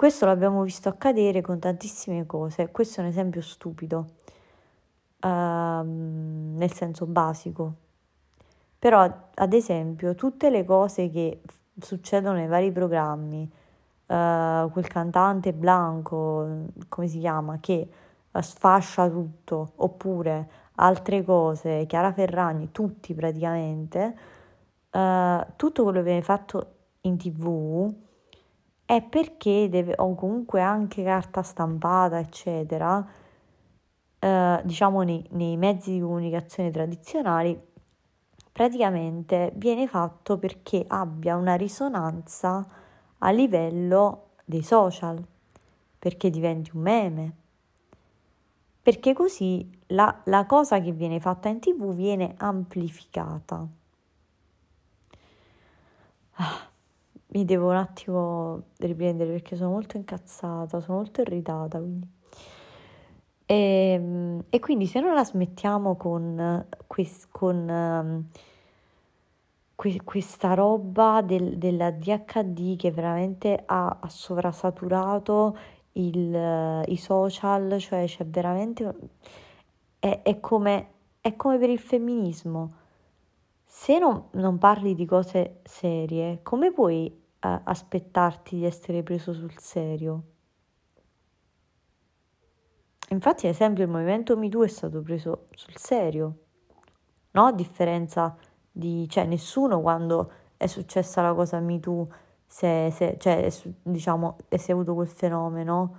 Questo 0.00 0.24
l'abbiamo 0.24 0.62
visto 0.62 0.88
accadere 0.88 1.42
con 1.42 1.58
tantissime 1.58 2.24
cose, 2.24 2.70
questo 2.70 3.00
è 3.00 3.02
un 3.02 3.10
esempio 3.10 3.42
stupido, 3.42 4.06
uh, 5.20 5.28
nel 5.28 6.72
senso 6.72 7.04
basico. 7.04 7.74
Però, 8.78 9.06
ad 9.34 9.52
esempio, 9.52 10.14
tutte 10.14 10.48
le 10.48 10.64
cose 10.64 11.10
che 11.10 11.42
succedono 11.78 12.36
nei 12.36 12.46
vari 12.46 12.72
programmi, 12.72 13.42
uh, 13.42 14.70
quel 14.70 14.86
cantante 14.88 15.52
Blanco, 15.52 16.68
come 16.88 17.06
si 17.06 17.18
chiama, 17.18 17.58
che 17.60 17.90
uh, 18.30 18.40
sfascia 18.40 19.06
tutto, 19.06 19.72
oppure 19.74 20.48
altre 20.76 21.22
cose, 21.22 21.84
Chiara 21.84 22.10
Ferragni, 22.14 22.70
tutti 22.72 23.12
praticamente, 23.12 24.16
uh, 24.92 25.44
tutto 25.56 25.82
quello 25.82 25.98
che 25.98 26.04
viene 26.04 26.22
fatto 26.22 26.72
in 27.02 27.18
tv 27.18 28.08
è 28.90 29.02
perché 29.02 29.68
deve, 29.68 29.94
o 29.98 30.16
comunque 30.16 30.60
anche 30.60 31.04
carta 31.04 31.42
stampata, 31.42 32.18
eccetera, 32.18 32.96
uh, 34.18 34.60
diciamo 34.64 35.02
nei, 35.02 35.24
nei 35.30 35.56
mezzi 35.56 35.92
di 35.92 36.00
comunicazione 36.00 36.72
tradizionali, 36.72 37.56
praticamente 38.50 39.52
viene 39.54 39.86
fatto 39.86 40.38
perché 40.38 40.84
abbia 40.88 41.36
una 41.36 41.54
risonanza 41.54 42.66
a 43.18 43.30
livello 43.30 44.30
dei 44.44 44.64
social, 44.64 45.24
perché 45.96 46.28
diventi 46.28 46.72
un 46.74 46.82
meme, 46.82 47.34
perché 48.82 49.12
così 49.12 49.70
la, 49.86 50.20
la 50.24 50.46
cosa 50.46 50.80
che 50.80 50.90
viene 50.90 51.20
fatta 51.20 51.48
in 51.48 51.60
tv 51.60 51.94
viene 51.94 52.34
amplificata. 52.38 53.64
Ah 56.32 56.69
mi 57.32 57.44
devo 57.44 57.68
un 57.68 57.76
attimo 57.76 58.62
riprendere 58.78 59.30
perché 59.30 59.56
sono 59.56 59.70
molto 59.70 59.96
incazzata, 59.96 60.80
sono 60.80 60.98
molto 60.98 61.20
irritata. 61.20 61.78
Quindi. 61.78 62.08
E, 63.50 63.54
ehm, 63.94 64.42
e 64.48 64.60
quindi 64.60 64.86
se 64.86 65.00
non 65.00 65.14
la 65.14 65.24
smettiamo 65.24 65.96
con, 65.96 66.66
con 67.30 68.28
que, 69.74 70.00
questa 70.04 70.54
roba 70.54 71.20
del, 71.22 71.58
della 71.58 71.90
DHD 71.90 72.76
che 72.76 72.92
veramente 72.92 73.62
ha, 73.66 73.98
ha 74.00 74.08
sovrasaturato 74.08 75.56
il, 75.92 76.84
i 76.86 76.96
social, 76.96 77.78
cioè 77.80 78.04
c'è 78.06 78.24
veramente... 78.26 78.94
È, 79.98 80.20
è, 80.22 80.40
come, 80.40 80.88
è 81.20 81.36
come 81.36 81.58
per 81.58 81.70
il 81.70 81.78
femminismo. 81.78 82.72
Se 83.66 83.98
non, 83.98 84.28
non 84.32 84.58
parli 84.58 84.94
di 84.94 85.04
cose 85.06 85.60
serie, 85.64 86.40
come 86.42 86.72
puoi 86.72 87.19
a 87.40 87.62
aspettarti 87.64 88.56
di 88.56 88.64
essere 88.64 89.02
preso 89.02 89.32
sul 89.32 89.54
serio. 89.58 90.22
Infatti, 93.10 93.46
ad 93.46 93.52
esempio, 93.52 93.84
il 93.84 93.90
movimento 93.90 94.36
MeToo 94.36 94.62
è 94.62 94.68
stato 94.68 95.02
preso 95.02 95.48
sul 95.54 95.76
serio, 95.76 96.38
no? 97.32 97.46
A 97.46 97.52
differenza 97.52 98.36
di, 98.70 99.08
cioè, 99.08 99.24
nessuno 99.24 99.80
quando 99.80 100.30
è 100.56 100.66
successa 100.66 101.22
la 101.22 101.34
cosa 101.34 101.58
MeToo, 101.58 102.08
se, 102.46 102.90
se, 102.92 103.16
cioè, 103.18 103.48
diciamo, 103.82 104.36
si 104.48 104.70
è 104.70 104.72
avuto 104.72 104.94
quel 104.94 105.08
fenomeno 105.08 105.96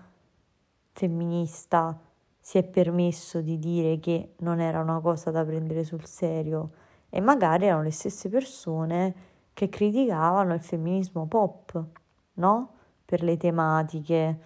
femminista, 0.92 2.00
si 2.40 2.58
è 2.58 2.64
permesso 2.64 3.42
di 3.42 3.60
dire 3.60 4.00
che 4.00 4.34
non 4.40 4.60
era 4.60 4.80
una 4.80 5.00
cosa 5.00 5.32
da 5.32 5.44
prendere 5.44 5.84
sul 5.84 6.06
serio 6.06 6.72
e 7.10 7.20
magari 7.20 7.66
erano 7.66 7.84
le 7.84 7.92
stesse 7.92 8.30
persone 8.30 9.16
che 9.54 9.70
criticavano 9.70 10.54
il 10.54 10.62
femminismo 10.62 11.28
pop, 11.28 11.84
no? 12.34 12.74
Per 13.06 13.24
le 13.24 13.38
tematiche 13.38 14.40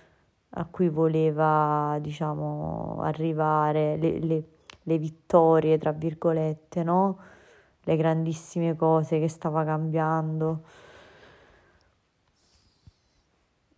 a 0.50 0.65
cui 0.65 0.89
voleva, 0.89 1.98
diciamo, 2.02 3.00
arrivare, 3.02 3.98
le, 3.98 4.20
le, 4.20 4.44
le 4.82 4.98
vittorie, 4.98 5.78
tra 5.78 5.91
virgolette, 5.91 6.84
no? 6.84 7.20
Le 7.82 7.96
grandissime 7.98 8.76
cose 8.76 9.20
che 9.20 9.28
stava 9.28 9.63
cambiando. 9.63 10.63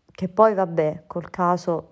Che 0.05 0.29
poi, 0.29 0.53
vabbè, 0.53 1.03
col 1.07 1.29
caso 1.29 1.91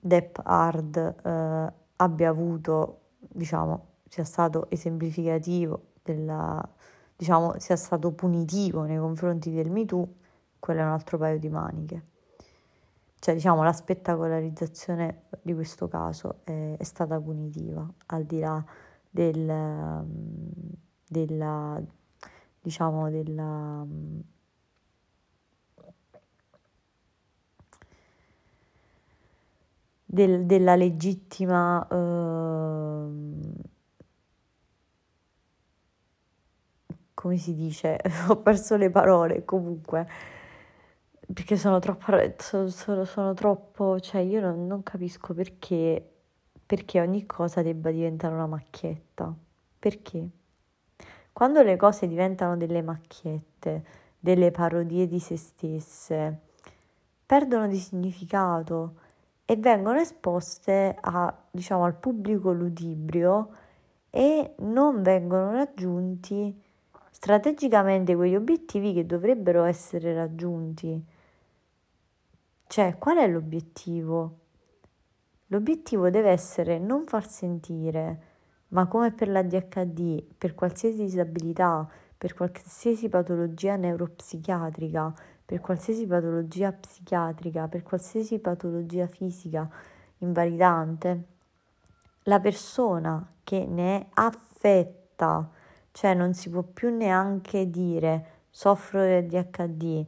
Depp 0.00 0.38
Hard 0.42 0.96
eh, 1.24 1.72
abbia 1.96 2.28
avuto, 2.28 3.00
diciamo, 3.18 3.86
sia 4.08 4.24
stato 4.24 4.68
esemplificativo 4.70 5.92
della 6.02 6.66
diciamo, 7.16 7.58
sia 7.58 7.76
stato 7.76 8.12
punitivo 8.12 8.84
nei 8.84 8.98
confronti 8.98 9.50
del 9.50 9.70
MeToo, 9.70 10.08
quello 10.58 10.80
è 10.80 10.84
un 10.84 10.90
altro 10.90 11.18
paio 11.18 11.38
di 11.38 11.48
maniche. 11.48 12.04
Cioè, 13.18 13.34
diciamo, 13.34 13.62
la 13.62 13.72
spettacolarizzazione 13.72 15.22
di 15.42 15.54
questo 15.54 15.88
caso 15.88 16.40
è, 16.44 16.76
è 16.78 16.84
stata 16.84 17.18
punitiva, 17.18 17.88
al 18.06 18.24
di 18.24 18.38
là 18.38 18.64
del, 19.10 20.04
della, 21.08 21.82
diciamo, 22.60 23.10
della... 23.10 23.86
Del, 30.08 30.46
della 30.46 30.76
legittima 30.76 31.86
eh, 31.88 33.75
come 37.26 37.38
si 37.38 37.54
dice, 37.54 37.98
ho 38.28 38.36
perso 38.36 38.76
le 38.76 38.88
parole 38.88 39.44
comunque, 39.44 40.08
perché 41.32 41.56
sono 41.56 41.80
troppo, 41.80 42.12
sono, 42.36 42.68
sono, 42.68 43.04
sono 43.04 43.34
troppo, 43.34 43.98
cioè 43.98 44.20
io 44.20 44.40
non, 44.40 44.66
non 44.68 44.84
capisco 44.84 45.34
perché, 45.34 46.08
perché 46.64 47.00
ogni 47.00 47.26
cosa 47.26 47.62
debba 47.62 47.90
diventare 47.90 48.32
una 48.32 48.46
macchietta, 48.46 49.34
perché? 49.76 50.28
Quando 51.32 51.62
le 51.62 51.76
cose 51.76 52.06
diventano 52.06 52.56
delle 52.56 52.80
macchiette, 52.80 53.84
delle 54.20 54.52
parodie 54.52 55.08
di 55.08 55.18
se 55.18 55.36
stesse, 55.36 56.40
perdono 57.26 57.66
di 57.66 57.76
significato 57.76 59.00
e 59.44 59.56
vengono 59.56 59.98
esposte 59.98 60.96
a, 61.00 61.36
diciamo, 61.50 61.84
al 61.84 61.96
pubblico 61.96 62.52
ludibrio 62.52 63.50
e 64.10 64.54
non 64.58 65.02
vengono 65.02 65.50
raggiunti 65.50 66.62
strategicamente 67.18 68.14
quegli 68.14 68.34
obiettivi 68.34 68.92
che 68.92 69.06
dovrebbero 69.06 69.64
essere 69.64 70.12
raggiunti. 70.12 71.02
Cioè, 72.66 72.98
qual 72.98 73.16
è 73.16 73.26
l'obiettivo? 73.26 74.40
L'obiettivo 75.46 76.10
deve 76.10 76.28
essere 76.28 76.78
non 76.78 77.06
far 77.06 77.26
sentire, 77.26 78.20
ma 78.68 78.86
come 78.86 79.12
per 79.12 79.30
la 79.30 79.42
DHD, 79.42 80.24
per 80.36 80.54
qualsiasi 80.54 81.04
disabilità, 81.04 81.88
per 82.18 82.34
qualsiasi 82.34 83.08
patologia 83.08 83.76
neuropsichiatrica, 83.76 85.14
per 85.42 85.60
qualsiasi 85.60 86.06
patologia 86.06 86.70
psichiatrica, 86.70 87.66
per 87.66 87.82
qualsiasi 87.82 88.38
patologia 88.40 89.06
fisica 89.06 89.66
invalidante, 90.18 91.24
la 92.24 92.40
persona 92.40 93.26
che 93.42 93.64
ne 93.64 94.00
è 94.00 94.06
affetta 94.12 95.50
cioè 95.96 96.12
non 96.12 96.34
si 96.34 96.50
può 96.50 96.60
più 96.60 96.94
neanche 96.94 97.70
dire 97.70 98.42
soffro 98.50 99.22
di 99.22 99.34
ADHD, 99.34 100.06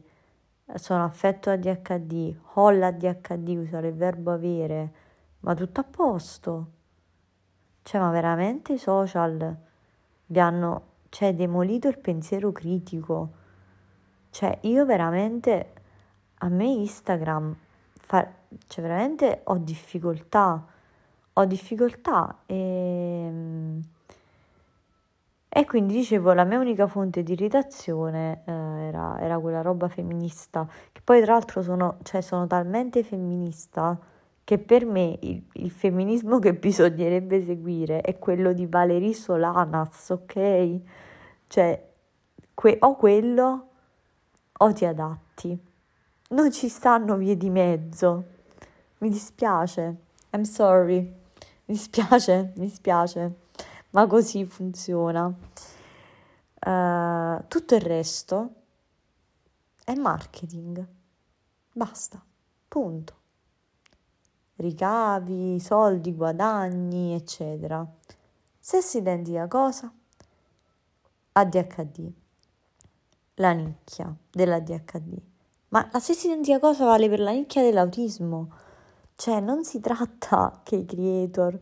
sono 0.75 1.03
affetto 1.03 1.49
ADHD, 1.49 2.39
ho 2.53 2.69
l'ADHD, 2.69 3.47
usare 3.57 3.87
il 3.87 3.95
verbo 3.95 4.29
avere, 4.29 4.93
ma 5.39 5.55
tutto 5.55 5.79
a 5.79 5.83
posto. 5.83 6.71
Cioè, 7.81 7.99
ma 7.99 8.11
veramente 8.11 8.73
i 8.73 8.77
social 8.77 9.57
vi 10.27 10.39
hanno, 10.39 10.83
cioè, 11.09 11.33
demolito 11.33 11.87
il 11.87 11.97
pensiero 11.97 12.51
critico. 12.51 13.33
Cioè, 14.29 14.59
io 14.61 14.85
veramente, 14.85 15.73
a 16.35 16.49
me 16.49 16.65
Instagram, 16.65 17.55
fa, 17.95 18.31
cioè, 18.67 18.83
veramente 18.83 19.41
ho 19.45 19.57
difficoltà, 19.57 20.67
ho 21.33 21.45
difficoltà 21.45 22.41
e... 22.45 23.97
E 25.51 25.65
quindi 25.65 25.95
dicevo, 25.95 26.33
la 26.33 26.43
mia 26.43 26.59
unica 26.59 26.85
fonte 26.85 27.23
di 27.23 27.33
irritazione 27.33 28.43
eh, 28.45 28.51
era, 28.51 29.19
era, 29.19 29.39
quella 29.39 29.61
roba 29.61 29.87
femminista, 29.87 30.67
che 30.91 31.01
poi 31.03 31.21
tra 31.21 31.33
l'altro 31.33 31.63
sono, 31.63 31.97
cioè, 32.03 32.21
sono 32.21 32.45
talmente 32.45 33.03
femminista 33.03 33.99
che 34.43 34.57
per 34.59 34.85
me 34.85 35.17
il, 35.21 35.43
il, 35.53 35.69
femminismo 35.71 36.39
che 36.39 36.55
bisognerebbe 36.55 37.43
seguire 37.43 38.01
è 38.01 38.17
quello 38.17 38.53
di 38.53 38.65
Valerie 38.65 39.13
Solanas, 39.13 40.09
ok? 40.09 40.79
Cioè, 41.47 41.87
que- 42.55 42.77
o 42.79 42.95
quello 42.95 43.67
o 44.57 44.73
ti 44.73 44.85
adatti. 44.85 45.57
Non 46.29 46.51
ci 46.51 46.67
stanno 46.67 47.15
vie 47.15 47.37
di 47.37 47.49
mezzo. 47.49 48.23
Mi 48.99 49.09
dispiace. 49.09 49.95
I'm 50.31 50.43
sorry. 50.43 50.97
Mi 50.97 51.75
dispiace, 51.75 52.53
mi 52.55 52.65
dispiace. 52.65 53.48
Ma 53.91 54.07
così 54.07 54.45
funziona. 54.45 55.25
Uh, 55.25 57.43
tutto 57.47 57.75
il 57.75 57.81
resto 57.81 58.53
è 59.83 59.95
marketing. 59.95 60.85
Basta. 61.73 62.23
Punto 62.67 63.19
ricavi, 64.59 65.59
soldi, 65.59 66.13
guadagni, 66.13 67.13
eccetera. 67.13 67.85
Stessa 68.59 68.97
identica 68.97 69.47
cosa, 69.47 69.91
ADHD, 71.33 72.11
la 73.35 73.51
nicchia 73.51 74.13
dell'ADHD. 74.31 75.17
Ma 75.69 75.87
la 75.91 75.99
stessa 75.99 76.27
identica 76.27 76.59
cosa 76.59 76.85
vale 76.85 77.09
per 77.09 77.19
la 77.19 77.31
nicchia 77.31 77.61
dell'autismo. 77.61 78.51
Cioè, 79.15 79.39
non 79.39 79.63
si 79.63 79.79
tratta 79.79 80.59
che 80.63 80.77
i 80.77 80.85
creator, 80.85 81.57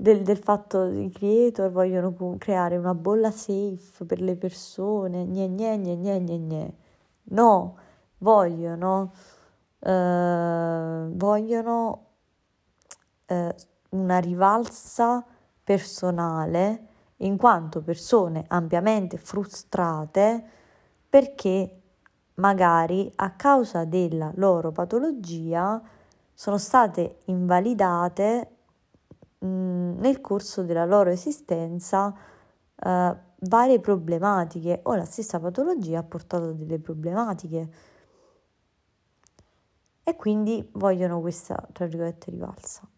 del, 0.00 0.22
del 0.22 0.38
fatto 0.38 0.86
i 0.86 1.10
creator 1.10 1.70
vogliono 1.70 2.14
creare 2.38 2.78
una 2.78 2.94
bolla 2.94 3.30
safe 3.30 4.04
per 4.06 4.22
le 4.22 4.34
persone, 4.34 5.26
gne 5.26 5.48
gne 5.50 5.78
gne 5.78 5.96
gne 5.96 6.20
gne 6.20 6.38
gne. 6.38 6.74
No, 7.24 7.76
vogliono, 8.18 9.12
eh, 9.78 11.06
vogliono 11.10 12.06
eh, 13.26 13.54
una 13.90 14.18
rivalsa 14.18 15.24
personale 15.62 16.86
in 17.18 17.36
quanto 17.36 17.82
persone 17.82 18.44
ampiamente 18.48 19.18
frustrate 19.18 20.42
perché 21.10 21.82
magari 22.36 23.12
a 23.16 23.32
causa 23.32 23.84
della 23.84 24.32
loro 24.36 24.72
patologia 24.72 25.80
sono 26.32 26.56
state 26.56 27.18
invalidate 27.26 28.54
nel 29.40 30.20
corso 30.20 30.62
della 30.62 30.84
loro 30.84 31.10
esistenza 31.10 32.14
eh, 32.76 33.16
varie 33.40 33.80
problematiche 33.80 34.80
o 34.84 34.94
la 34.94 35.04
stessa 35.04 35.40
patologia 35.40 36.00
ha 36.00 36.02
portato 36.02 36.44
a 36.44 36.52
delle 36.52 36.78
problematiche 36.78 37.70
e 40.02 40.16
quindi 40.16 40.68
vogliono 40.72 41.20
questa 41.20 41.68
tra 41.72 41.86
virgolette 41.86 42.30
rivalsa. 42.30 42.88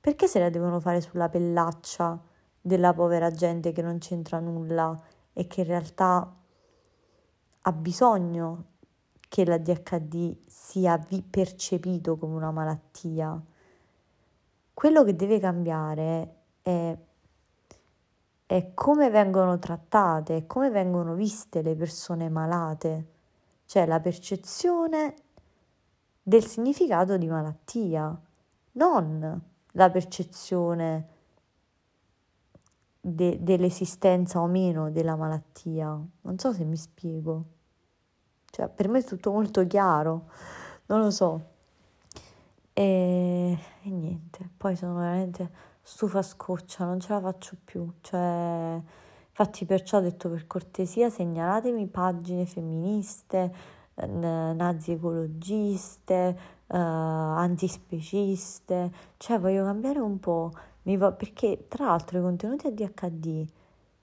Perché 0.00 0.26
se 0.26 0.38
la 0.38 0.50
devono 0.50 0.80
fare 0.80 1.00
sulla 1.00 1.28
pellaccia 1.28 2.20
della 2.60 2.92
povera 2.94 3.30
gente 3.30 3.72
che 3.72 3.82
non 3.82 3.98
c'entra 3.98 4.40
nulla 4.40 4.98
e 5.32 5.46
che 5.46 5.60
in 5.60 5.66
realtà 5.66 6.34
ha 7.60 7.72
bisogno 7.72 8.64
che 9.28 9.44
la 9.44 9.58
DHD 9.58 10.46
sia 10.46 11.04
percepito 11.28 12.16
come 12.16 12.34
una 12.34 12.50
malattia? 12.52 13.40
Quello 14.76 15.04
che 15.04 15.16
deve 15.16 15.38
cambiare 15.38 16.34
è, 16.60 16.94
è 18.44 18.74
come 18.74 19.08
vengono 19.08 19.58
trattate, 19.58 20.46
come 20.46 20.68
vengono 20.68 21.14
viste 21.14 21.62
le 21.62 21.74
persone 21.74 22.28
malate, 22.28 23.06
cioè 23.64 23.86
la 23.86 24.00
percezione 24.00 25.14
del 26.22 26.44
significato 26.44 27.16
di 27.16 27.26
malattia, 27.26 28.20
non 28.72 29.42
la 29.72 29.90
percezione 29.90 31.08
de- 33.00 33.38
dell'esistenza 33.40 34.42
o 34.42 34.46
meno 34.46 34.90
della 34.90 35.16
malattia. 35.16 35.98
Non 36.20 36.38
so 36.38 36.52
se 36.52 36.64
mi 36.64 36.76
spiego. 36.76 37.44
Cioè, 38.50 38.68
per 38.68 38.88
me 38.88 38.98
è 38.98 39.04
tutto 39.04 39.32
molto 39.32 39.66
chiaro, 39.66 40.28
non 40.88 41.00
lo 41.00 41.10
so. 41.10 41.54
E, 42.78 43.58
e 43.84 43.88
niente, 43.88 44.50
poi 44.54 44.76
sono 44.76 44.96
veramente 44.96 45.50
stufa 45.80 46.20
scoccia, 46.20 46.84
non 46.84 47.00
ce 47.00 47.14
la 47.14 47.22
faccio 47.22 47.56
più. 47.64 47.90
Cioè, 48.02 48.78
infatti 49.30 49.64
perciò 49.64 49.96
ho 49.96 50.02
detto 50.02 50.28
per 50.28 50.46
cortesia 50.46 51.08
segnalatemi 51.08 51.86
pagine 51.86 52.44
femministe, 52.44 53.54
nazi 53.94 54.92
ecologiste, 54.92 56.38
uh, 56.66 56.76
antispeciste, 56.76 58.92
cioè 59.16 59.40
voglio 59.40 59.64
cambiare 59.64 60.00
un 60.00 60.20
po', 60.20 60.52
va, 60.82 61.12
perché 61.12 61.68
tra 61.68 61.86
l'altro 61.86 62.18
i 62.18 62.22
contenuti 62.22 62.66
ADHD 62.66 63.46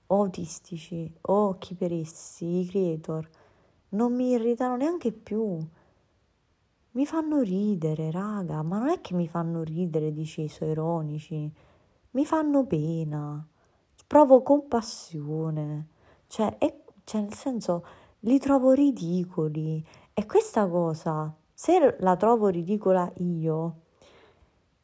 o 0.08 0.16
autistici 0.16 1.14
o 1.20 1.58
chi 1.58 1.76
per 1.76 1.92
essi, 1.92 2.62
i 2.62 2.66
creator, 2.66 3.28
non 3.90 4.12
mi 4.14 4.30
irritano 4.30 4.74
neanche 4.74 5.12
più. 5.12 5.64
Mi 6.94 7.06
fanno 7.06 7.40
ridere, 7.40 8.10
raga, 8.10 8.62
ma 8.62 8.78
non 8.78 8.88
è 8.88 9.00
che 9.00 9.14
mi 9.14 9.26
fanno 9.26 9.62
ridere 9.62 10.12
deciso 10.12 10.64
ironici, 10.64 11.52
mi 12.10 12.24
fanno 12.24 12.66
pena, 12.66 13.44
provo 14.06 14.42
compassione, 14.42 15.88
cioè, 16.28 16.56
è, 16.58 16.82
cioè 17.04 17.22
nel 17.22 17.34
senso 17.34 17.84
li 18.20 18.38
trovo 18.38 18.72
ridicoli. 18.72 19.84
E 20.12 20.26
questa 20.26 20.68
cosa 20.68 21.34
se 21.54 21.96
la 22.00 22.16
trovo 22.16 22.48
ridicola 22.48 23.10
io, 23.18 23.80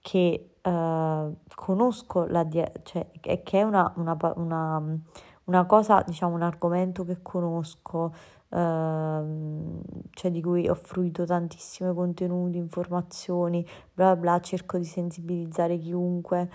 che 0.01 0.55
uh, 0.63 1.37
conosco 1.55 2.25
la 2.27 2.49
cioè 2.83 3.11
che 3.21 3.43
è 3.43 3.63
una, 3.63 3.93
una, 3.97 4.17
una, 4.37 4.99
una, 5.45 5.67
cosa, 5.67 6.03
diciamo, 6.07 6.35
un 6.35 6.43
argomento 6.43 7.05
che 7.05 7.21
conosco, 7.23 8.15
uh, 8.51 9.83
cioè 10.11 10.31
di 10.31 10.43
cui 10.43 10.69
ho 10.69 10.75
fruito 10.75 11.25
tantissimi 11.25 11.93
contenuti, 11.95 12.57
informazioni, 12.57 13.67
bla 13.93 14.17
bla, 14.17 14.41
cerco 14.41 14.79
di 14.79 14.85
sensibilizzare 14.85 15.79
chiunque, 15.79 16.51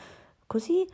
così 0.46 0.88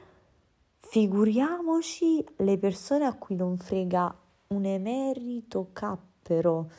figuriamoci 0.78 2.26
le 2.38 2.58
persone 2.58 3.06
a 3.06 3.14
cui 3.14 3.36
non 3.36 3.58
frega 3.58 4.14
un 4.48 4.66
emerito 4.66 5.70
cappero 5.72 6.70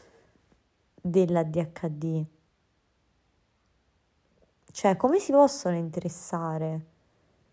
della 1.00 1.42
DHD. 1.42 2.24
Cioè, 4.70 4.96
come 4.96 5.18
si 5.18 5.32
possono 5.32 5.76
interessare 5.76 6.86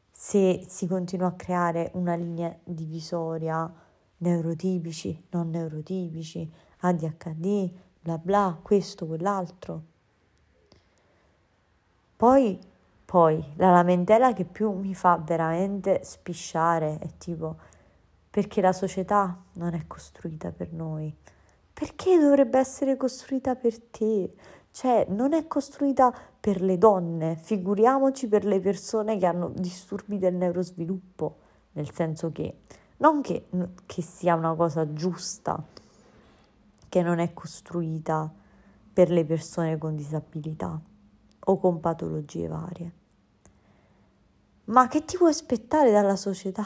se 0.10 0.66
si 0.68 0.88
continua 0.88 1.28
a 1.28 1.34
creare 1.34 1.92
una 1.94 2.16
linea 2.16 2.54
divisoria 2.64 3.72
neurotipici, 4.20 5.26
non 5.32 5.50
neurotipici, 5.50 6.50
ADHD, 6.80 7.72
bla 8.02 8.18
bla, 8.18 8.58
questo, 8.62 9.06
quell'altro. 9.06 9.84
Poi, 12.16 12.60
poi, 13.06 13.44
la 13.56 13.72
lamentela 13.72 14.34
che 14.34 14.46
più 14.46 14.72
mi 14.72 14.94
fa 14.94 15.18
veramente 15.18 16.02
spisciare 16.04 16.98
è 17.00 17.18
tipo, 17.18 17.58
perché 18.30 18.62
la 18.62 18.74
società 18.74 19.42
non 19.54 19.74
è 19.74 19.88
costruita 19.88 20.52
per 20.52 20.72
noi. 20.74 21.16
Perché 21.72 22.20
dovrebbe 22.20 22.60
essere 22.60 22.98
costruita 22.98 23.56
per 23.56 23.80
te? 23.80 24.34
Cioè, 24.72 25.08
non 25.10 25.34
è 25.34 25.48
costruita 25.48 26.14
per 26.40 26.62
le 26.62 26.78
donne, 26.78 27.36
figuriamoci 27.38 28.28
per 28.28 28.46
le 28.46 28.60
persone 28.60 29.18
che 29.18 29.26
hanno 29.26 29.50
disturbi 29.50 30.18
del 30.18 30.36
neurosviluppo, 30.36 31.38
nel 31.74 31.92
senso 31.92 32.32
che 32.32 32.60
non 33.00 33.22
che, 33.22 33.48
che 33.86 34.02
sia 34.02 34.36
una 34.36 34.56
cosa 34.56 34.94
giusta, 34.94 35.62
che 36.88 37.02
non 37.02 37.20
è 37.20 37.34
costruita 37.34 38.32
per 38.94 39.10
le 39.10 39.26
persone 39.26 39.78
con 39.78 39.96
disabilità 39.96 40.80
o 41.40 41.60
con 41.60 41.80
patologie 41.80 42.48
varie. 42.48 42.94
Ma 44.66 44.88
che 44.88 45.04
ti 45.04 45.18
puoi 45.18 45.32
aspettare 45.32 45.92
dalla 45.92 46.16
società, 46.16 46.66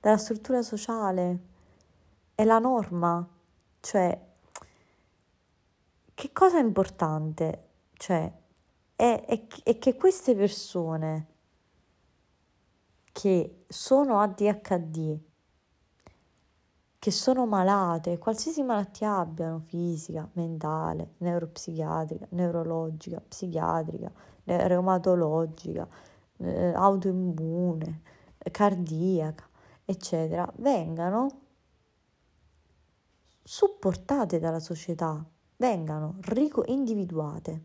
dalla 0.00 0.16
struttura 0.18 0.62
sociale? 0.62 1.54
È 2.34 2.44
la 2.44 2.58
norma, 2.58 3.26
cioè 3.80 4.26
che 6.16 6.32
cosa 6.32 6.56
è 6.56 6.62
importante? 6.62 7.68
Cioè, 7.92 8.32
è, 8.96 9.24
è, 9.26 9.46
è 9.64 9.78
che 9.78 9.96
queste 9.96 10.34
persone 10.34 11.26
che 13.12 13.55
sono 13.68 14.20
ADHD, 14.20 15.18
che 16.98 17.10
sono 17.10 17.46
malate, 17.46 18.18
qualsiasi 18.18 18.62
malattia 18.62 19.18
abbiano, 19.18 19.60
fisica, 19.66 20.28
mentale, 20.32 21.14
neuropsichiatrica, 21.18 22.26
neurologica, 22.30 23.20
psichiatrica, 23.20 24.10
reumatologica, 24.44 25.88
eh, 26.38 26.72
autoimmune, 26.74 28.02
cardiaca, 28.50 29.48
eccetera, 29.84 30.50
vengano 30.56 31.42
supportate 33.42 34.40
dalla 34.40 34.58
società, 34.58 35.24
vengano 35.56 36.16
individuate. 36.66 37.64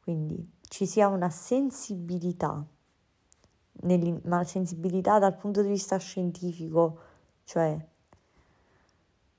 Quindi 0.00 0.56
ci 0.62 0.86
sia 0.86 1.08
una 1.08 1.30
sensibilità, 1.30 2.66
ma 4.24 4.44
sensibilità 4.44 5.18
dal 5.18 5.36
punto 5.36 5.62
di 5.62 5.68
vista 5.68 5.96
scientifico, 5.98 6.98
cioè 7.44 7.78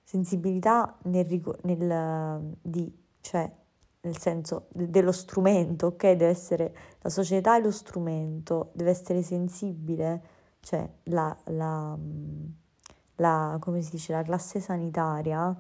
sensibilità 0.04 0.98
nel, 1.04 1.42
nel, 1.62 2.58
di, 2.62 2.92
cioè, 3.22 3.52
nel 4.02 4.18
senso 4.18 4.66
dello 4.70 5.12
strumento, 5.12 5.88
ok? 5.88 6.02
Deve 6.02 6.28
essere 6.28 6.76
la 7.02 7.10
società 7.10 7.58
e 7.58 7.62
lo 7.62 7.70
strumento, 7.70 8.72
deve 8.74 8.90
essere 8.90 9.22
sensibile, 9.22 10.22
cioè 10.62 10.90
la, 11.04 11.38
la, 11.46 11.96
la, 13.18 13.58
come 13.60 13.82
si 13.84 13.92
dice, 13.92 14.14
la 14.14 14.24
classe 14.24 14.60
sanitaria, 14.60 15.56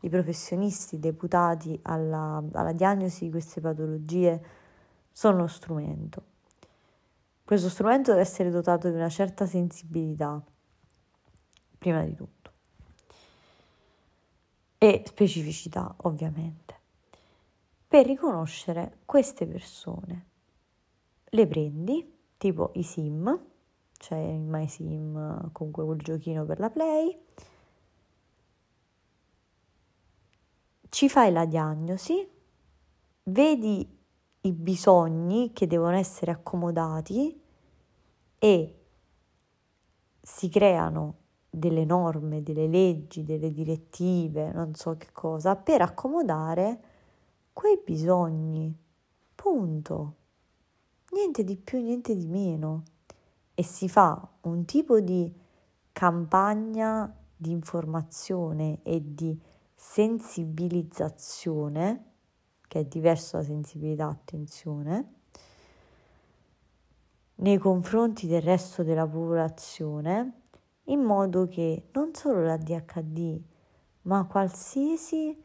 i 0.00 0.08
professionisti 0.08 0.98
deputati 0.98 1.78
alla, 1.82 2.42
alla 2.52 2.72
diagnosi 2.72 3.24
di 3.24 3.30
queste 3.30 3.60
patologie 3.60 4.42
sono 5.12 5.40
lo 5.40 5.46
strumento. 5.46 6.22
Questo 7.50 7.68
strumento 7.68 8.12
deve 8.12 8.22
essere 8.22 8.48
dotato 8.48 8.88
di 8.90 8.94
una 8.94 9.08
certa 9.08 9.44
sensibilità, 9.44 10.40
prima 11.78 12.04
di 12.04 12.14
tutto 12.14 12.52
e 14.78 15.02
specificità 15.04 15.92
ovviamente, 16.02 16.80
per 17.88 18.06
riconoscere 18.06 18.98
queste 19.04 19.48
persone. 19.48 20.26
Le 21.24 21.46
prendi, 21.48 22.18
tipo 22.36 22.70
i 22.74 22.84
sim, 22.84 23.46
cioè 23.96 24.18
il 24.18 24.42
MySim, 24.42 25.50
comunque 25.50 25.84
quel 25.84 25.98
giochino 25.98 26.44
per 26.44 26.60
la 26.60 26.70
Play, 26.70 27.20
ci 30.88 31.08
fai 31.08 31.32
la 31.32 31.46
diagnosi, 31.46 32.30
vedi 33.24 33.98
i 34.42 34.52
bisogni 34.52 35.52
che 35.52 35.66
devono 35.66 35.96
essere 35.96 36.30
accomodati 36.30 37.38
e 38.38 38.84
si 40.20 40.48
creano 40.48 41.16
delle 41.50 41.84
norme, 41.84 42.42
delle 42.42 42.66
leggi, 42.68 43.24
delle 43.24 43.50
direttive, 43.50 44.52
non 44.52 44.74
so 44.74 44.96
che 44.96 45.08
cosa, 45.12 45.56
per 45.56 45.82
accomodare 45.82 46.80
quei 47.52 47.78
bisogni. 47.84 48.74
Punto. 49.34 50.14
Niente 51.10 51.44
di 51.44 51.56
più, 51.56 51.82
niente 51.82 52.14
di 52.14 52.26
meno. 52.26 52.84
E 53.54 53.62
si 53.62 53.88
fa 53.88 54.26
un 54.42 54.64
tipo 54.64 55.00
di 55.00 55.34
campagna 55.92 57.14
di 57.36 57.50
informazione 57.50 58.78
e 58.82 59.02
di 59.14 59.38
sensibilizzazione, 59.74 62.09
che 62.70 62.78
è 62.78 62.84
diverso 62.84 63.38
da 63.38 63.42
sensibilità, 63.42 64.06
attenzione, 64.06 65.14
nei 67.34 67.58
confronti 67.58 68.28
del 68.28 68.42
resto 68.42 68.84
della 68.84 69.08
popolazione 69.08 70.42
in 70.84 71.00
modo 71.00 71.48
che 71.48 71.88
non 71.90 72.14
solo 72.14 72.44
la 72.44 72.56
DHD, 72.56 73.42
ma 74.02 74.24
qualsiasi 74.24 75.36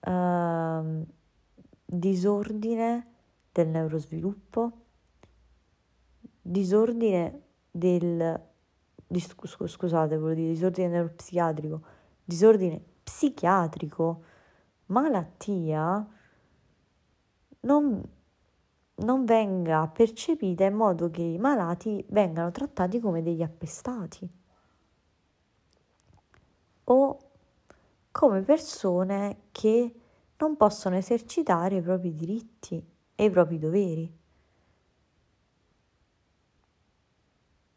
uh, 0.00 1.06
disordine 1.84 3.06
del 3.52 3.68
neurosviluppo, 3.68 4.72
disordine 6.40 7.42
del 7.70 8.48
scusate, 9.06 10.18
volevo 10.18 10.34
dire 10.34 10.48
disordine 10.48 10.88
neuropsichiatrico, 10.88 11.82
disordine 12.24 12.82
psichiatrico, 13.04 14.24
malattia 14.86 16.04
non, 17.62 18.02
non 18.94 19.24
venga 19.24 19.86
percepita 19.88 20.64
in 20.64 20.74
modo 20.74 21.10
che 21.10 21.22
i 21.22 21.38
malati 21.38 22.04
vengano 22.08 22.50
trattati 22.50 23.00
come 23.00 23.22
degli 23.22 23.42
appestati 23.42 24.28
o 26.84 27.18
come 28.10 28.42
persone 28.42 29.42
che 29.52 29.94
non 30.36 30.56
possono 30.56 30.96
esercitare 30.96 31.76
i 31.76 31.82
propri 31.82 32.14
diritti 32.14 32.84
e 33.14 33.24
i 33.24 33.30
propri 33.30 33.58
doveri. 33.58 34.20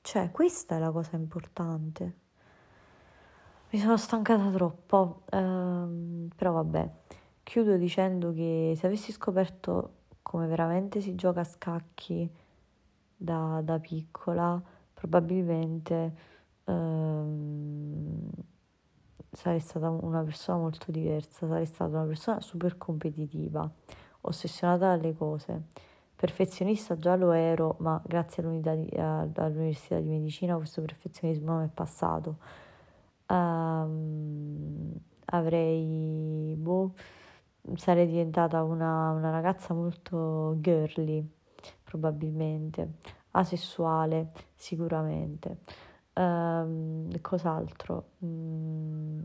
Cioè, 0.02 0.32
questa 0.32 0.76
è 0.76 0.80
la 0.80 0.92
cosa 0.92 1.16
importante. 1.16 2.18
Mi 3.72 3.80
sono 3.80 3.98
stancata 3.98 4.50
troppo, 4.52 5.24
ehm, 5.30 6.30
però 6.36 6.54
vabbè, 6.54 6.92
chiudo 7.46 7.78
dicendo 7.78 8.34
che 8.34 8.74
se 8.76 8.88
avessi 8.88 9.12
scoperto 9.12 9.92
come 10.24 10.48
veramente 10.48 11.00
si 11.00 11.14
gioca 11.14 11.42
a 11.42 11.44
scacchi 11.44 12.28
da, 13.16 13.62
da 13.64 13.78
piccola, 13.80 14.60
probabilmente 14.94 16.14
ehm, 16.66 18.30
sarei 19.32 19.60
stata 19.60 19.90
una 19.90 20.24
persona 20.24 20.58
molto 20.58 20.92
diversa, 20.92 21.48
sarei 21.48 21.68
stata 21.68 21.96
una 21.96 22.08
persona 22.08 22.42
super 22.42 22.78
competitiva, 22.78 23.70
ossessionata 24.22 24.98
dalle 24.98 25.14
cose. 25.14 25.66
Perfezionista 26.16 26.98
già 26.98 27.16
lo 27.16 27.32
ero, 27.32 27.76
ma 27.80 28.02
grazie 28.04 28.42
di, 28.42 28.90
all'Università 28.98 30.00
di 30.00 30.10
Medicina 30.10 30.56
questo 30.56 30.82
perfezionismo 30.82 31.60
mi 31.60 31.66
è 31.66 31.70
passato. 31.72 32.38
Um, 33.28 34.92
avrei, 35.26 36.56
boh, 36.58 36.94
sarei 37.76 38.08
diventata 38.08 38.64
una, 38.64 39.12
una 39.12 39.30
ragazza 39.30 39.74
molto 39.74 40.56
girly, 40.60 41.28
probabilmente, 41.84 42.94
asessuale, 43.32 44.32
sicuramente. 44.56 45.58
Um, 46.14 47.10
cos'altro? 47.22 48.12
Mm, 48.24 49.22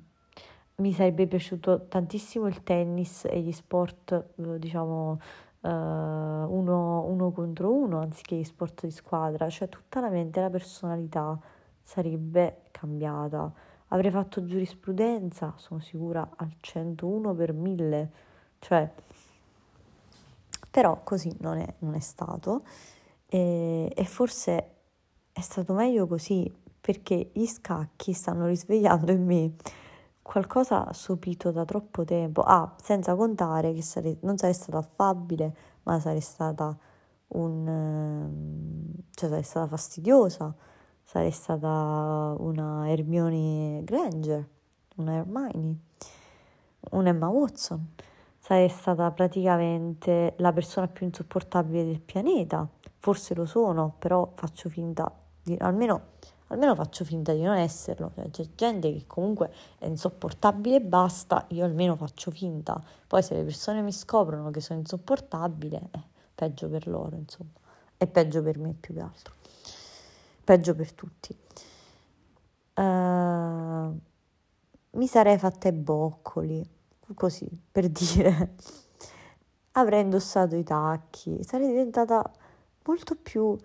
mi 0.77 0.93
sarebbe 0.93 1.27
piaciuto 1.27 1.87
tantissimo 1.89 2.47
il 2.47 2.63
tennis 2.63 3.25
e 3.27 3.41
gli 3.41 3.53
sport, 3.53 4.13
eh, 4.37 4.59
diciamo, 4.59 5.21
uh, 5.61 5.69
uno, 5.69 7.05
uno, 7.05 7.31
contro 7.33 7.73
uno, 7.73 8.01
anziché 8.01 8.37
gli 8.37 8.45
sport 8.45 8.85
di 8.85 8.91
squadra, 8.91 9.49
cioè 9.49 9.69
tutta 9.69 10.01
la 10.01 10.09
mente 10.09 10.41
e 10.41 10.43
la 10.43 10.51
personalità 10.51 11.39
sarebbe 11.83 12.63
cambiata. 12.71 13.53
Avrei 13.89 14.11
fatto 14.11 14.45
giurisprudenza, 14.45 15.55
sono 15.57 15.81
sicura, 15.81 16.29
al 16.37 16.55
101 16.61 17.35
per 17.35 17.53
1000, 17.53 18.13
cioè, 18.61 18.91
però 20.71 21.03
così 21.03 21.35
non 21.41 21.59
è, 21.59 21.75
non 21.79 21.95
è 21.95 22.01
stato 22.01 22.63
e, 23.27 23.93
e 23.95 24.05
forse 24.05 24.75
è 25.33 25.41
stato 25.41 25.73
meglio 25.73 26.07
così 26.07 26.51
perché 26.81 27.31
gli 27.33 27.47
scacchi 27.47 28.13
stanno 28.13 28.47
risvegliando 28.47 29.13
in 29.13 29.25
me 29.25 29.53
qualcosa 30.23 30.93
sopito 30.93 31.51
da 31.51 31.65
troppo 31.65 32.05
tempo. 32.05 32.43
Ah, 32.43 32.75
senza 32.81 33.15
contare 33.15 33.73
che 33.73 33.83
sarei, 33.83 34.17
non 34.23 34.37
sarei 34.39 34.55
stata 34.55 34.79
affabile, 34.79 35.55
ma 35.83 35.99
sarei 35.99 36.21
stata 36.21 36.77
un... 37.29 37.67
Ehm, 37.67 38.93
cioè 39.13 39.29
sarei 39.29 39.43
stata 39.43 39.67
fastidiosa, 39.67 40.55
sarei 41.03 41.33
stata 41.33 42.35
una 42.39 42.89
Hermione 42.89 43.83
Granger, 43.85 44.49
una 44.97 45.15
Hermione, 45.15 45.79
un 46.93 47.07
Emma 47.07 47.29
Watson, 47.29 47.89
sarei 48.51 48.69
stata 48.69 49.09
praticamente 49.13 50.35
la 50.39 50.53
persona 50.53 50.89
più 50.89 51.07
insopportabile 51.07 51.85
del 51.85 52.01
pianeta. 52.01 52.69
Forse 52.99 53.33
lo 53.37 53.47
sono, 53.47 53.95
però 53.97 54.33
faccio 54.35 54.69
finta 54.69 55.11
di 55.41 55.57
almeno 55.61 56.19
almeno 56.49 56.75
faccio 56.75 57.05
finta 57.05 57.33
di 57.33 57.43
non 57.43 57.55
esserlo, 57.55 58.11
cioè, 58.13 58.29
c'è 58.31 58.45
gente 58.57 58.93
che 58.93 59.05
comunque 59.07 59.53
è 59.79 59.87
insopportabile 59.87 60.77
e 60.77 60.81
basta, 60.81 61.47
io 61.51 61.65
almeno 61.65 61.95
faccio 61.95 62.33
finta, 62.33 62.83
poi 63.07 63.23
se 63.23 63.37
le 63.37 63.45
persone 63.45 63.83
mi 63.83 63.93
scoprono 63.93 64.51
che 64.51 64.61
sono 64.61 64.81
insopportabile, 64.81 65.81
eh, 65.93 66.03
peggio 66.35 66.69
per 66.69 66.89
loro, 66.89 67.15
insomma, 67.15 67.53
e 67.97 68.05
peggio 68.09 68.43
per 68.43 68.59
me 68.59 68.75
più 68.81 68.95
che 68.95 69.01
altro, 69.01 69.35
peggio 70.43 70.75
per 70.75 70.93
tutti. 70.93 71.39
Uh, 72.75 73.97
mi 74.99 75.07
sarei 75.07 75.39
fatta 75.39 75.69
i 75.69 75.73
boccoli, 75.73 76.69
così 77.15 77.49
per 77.71 77.89
dire, 77.91 78.55
avrei 79.73 80.03
indossato 80.03 80.57
i 80.57 80.63
tacchi, 80.65 81.43
sarei 81.43 81.69
diventata 81.69 82.23
molto 82.85 83.17
più 83.17 83.57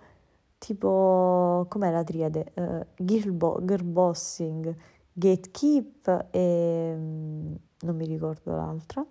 tipo, 0.57 1.65
com'è 1.69 1.91
la 1.91 2.03
triade? 2.03 2.51
Uh, 2.55 2.85
girl, 3.03 3.31
bo- 3.31 3.59
girl 3.63 3.83
bossing, 3.83 4.75
gatekeep 5.13 6.27
e 6.31 6.93
mm, 6.97 7.55
non 7.81 7.95
mi 7.95 8.05
ricordo 8.05 8.55
l'altra, 8.55 9.05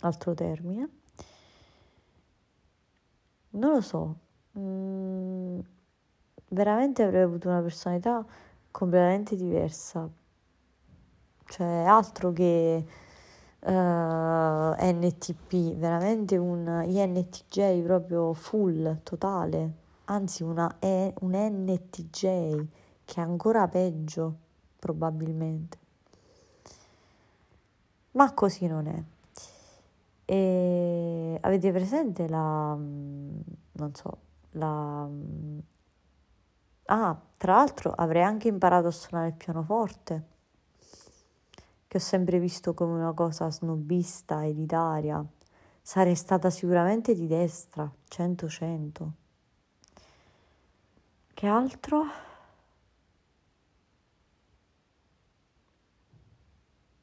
altro 0.00 0.34
termine. 0.34 0.88
Non 3.50 3.72
lo 3.72 3.80
so, 3.80 4.16
mm, 4.58 5.58
veramente 6.50 7.02
avrei 7.02 7.22
avuto 7.22 7.48
una 7.48 7.60
personalità 7.62 8.24
completamente 8.70 9.36
diversa, 9.36 10.08
cioè 11.48 11.84
altro 11.84 12.32
che 12.32 12.84
uh, 13.60 13.70
eh, 13.70 14.92
NTP, 14.92 15.74
veramente 15.74 16.36
un 16.36 16.84
INTJ 16.86 17.82
proprio 17.82 18.32
full, 18.34 19.02
totale, 19.02 19.72
anzi 20.04 20.42
una 20.42 20.76
un 20.80 21.32
NTJ 21.32 22.66
che 23.04 23.20
è 23.20 23.20
ancora 23.20 23.66
peggio 23.68 24.34
probabilmente. 24.78 25.78
Ma 28.12 28.32
così 28.34 28.66
non 28.66 28.86
è. 28.86 29.02
E 30.24 31.38
avete 31.40 31.72
presente 31.72 32.28
la, 32.28 32.74
non 32.74 33.94
so, 33.94 34.18
la... 34.52 35.08
Ah, 36.90 37.20
tra 37.36 37.54
l'altro 37.54 37.92
avrei 37.92 38.22
anche 38.22 38.48
imparato 38.48 38.88
a 38.88 38.90
suonare 38.90 39.28
il 39.28 39.34
pianoforte, 39.34 40.24
che 41.88 41.96
ho 41.96 42.00
sempre 42.00 42.38
visto 42.38 42.74
come 42.74 42.92
una 42.92 43.12
cosa 43.12 43.50
snobista, 43.50 44.44
elitaria. 44.44 45.24
Sarei 45.80 46.14
stata 46.14 46.50
sicuramente 46.50 47.14
di 47.14 47.26
destra, 47.26 47.90
100-100. 48.10 49.08
Che 51.32 51.46
altro? 51.46 52.04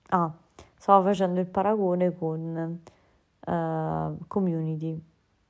Ah, 0.10 0.32
stavo 0.78 1.04
facendo 1.04 1.40
il 1.40 1.48
paragone 1.48 2.16
con 2.16 2.80
uh, 3.40 4.18
Community 4.28 5.02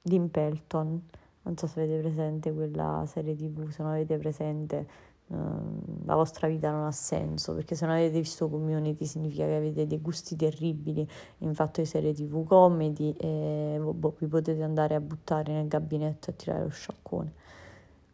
di 0.01 0.15
Impelton. 0.15 1.07
Non 1.41 1.57
so 1.57 1.67
se 1.67 1.81
avete 1.81 1.99
presente 1.99 2.53
quella 2.53 3.03
serie 3.05 3.35
tv, 3.35 3.69
se 3.69 3.83
non 3.83 3.91
avete 3.91 4.17
presente 4.17 4.87
la 5.27 6.13
vostra 6.13 6.47
vita 6.47 6.69
non 6.69 6.85
ha 6.85 6.91
senso, 6.91 7.55
perché 7.55 7.75
se 7.75 7.85
non 7.85 7.95
avete 7.95 8.19
visto 8.19 8.47
Community 8.47 9.05
significa 9.05 9.45
che 9.45 9.55
avete 9.55 9.87
dei 9.87 9.99
gusti 9.99 10.35
terribili 10.35 11.07
in 11.39 11.55
fatto 11.55 11.81
di 11.81 11.87
serie 11.87 12.13
tv 12.13 12.45
comedy 12.45 13.11
e 13.17 13.79
boh, 13.81 14.15
vi 14.19 14.27
potete 14.27 14.61
andare 14.61 14.93
a 14.93 14.99
buttare 14.99 15.51
nel 15.51 15.67
gabinetto 15.67 16.29
e 16.29 16.35
tirare 16.35 16.63
lo 16.63 16.69
sciaccone. 16.69 17.33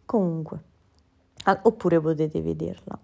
Comunque, 0.06 0.64
oppure 1.64 2.00
potete 2.00 2.42
vederla. 2.42 2.98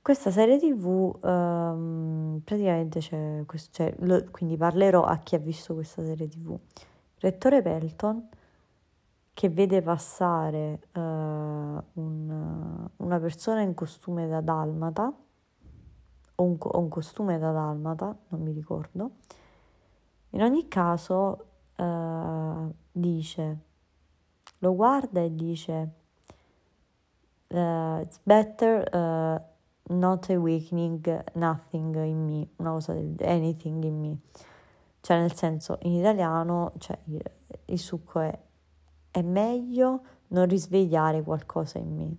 Questa 0.00 0.30
serie 0.32 0.58
tv 0.58 1.16
um, 1.22 2.40
praticamente 2.42 2.98
c'è, 2.98 3.44
questo, 3.46 3.70
cioè, 3.72 3.94
lo, 4.00 4.24
quindi 4.30 4.56
parlerò 4.56 5.04
a 5.04 5.18
chi 5.18 5.36
ha 5.36 5.38
visto 5.38 5.74
questa 5.74 6.02
serie 6.02 6.26
tv. 6.26 6.58
Rettore 7.20 7.62
Pelton 7.62 8.28
che 9.34 9.48
vede 9.48 9.80
passare 9.80 10.80
uh, 10.92 11.00
un, 11.00 12.88
una 12.96 13.18
persona 13.18 13.62
in 13.62 13.74
costume 13.74 14.28
da 14.28 14.40
dalmata 14.40 15.12
o 16.34 16.42
un, 16.44 16.56
o 16.58 16.78
un, 16.78 16.88
costume 16.88 17.38
da 17.38 17.50
dalmata, 17.50 18.16
non 18.28 18.42
mi 18.42 18.52
ricordo. 18.52 19.12
In 20.30 20.42
ogni 20.42 20.68
caso 20.68 21.46
uh, 21.76 22.74
dice, 22.90 23.58
lo 24.58 24.74
guarda 24.74 25.20
e 25.20 25.34
dice 25.34 25.92
uh, 27.48 28.00
it's 28.00 28.20
better 28.22 29.50
not 29.88 30.28
awakening 30.30 31.24
nothing 31.34 31.94
in 31.96 32.24
me, 32.24 32.48
una 32.56 32.70
cosa 32.72 32.92
del 32.92 33.14
anything 33.20 33.82
in 33.84 34.00
me. 34.00 34.18
Cioè 35.00 35.18
nel 35.18 35.34
senso, 35.34 35.78
in 35.82 35.94
italiano, 35.94 36.72
cioè, 36.78 36.96
il, 37.06 37.20
il 37.66 37.78
succo 37.78 38.20
è 38.20 38.38
è 39.12 39.22
meglio 39.22 40.02
non 40.28 40.48
risvegliare 40.48 41.22
qualcosa 41.22 41.78
in 41.78 41.94
me. 41.94 42.16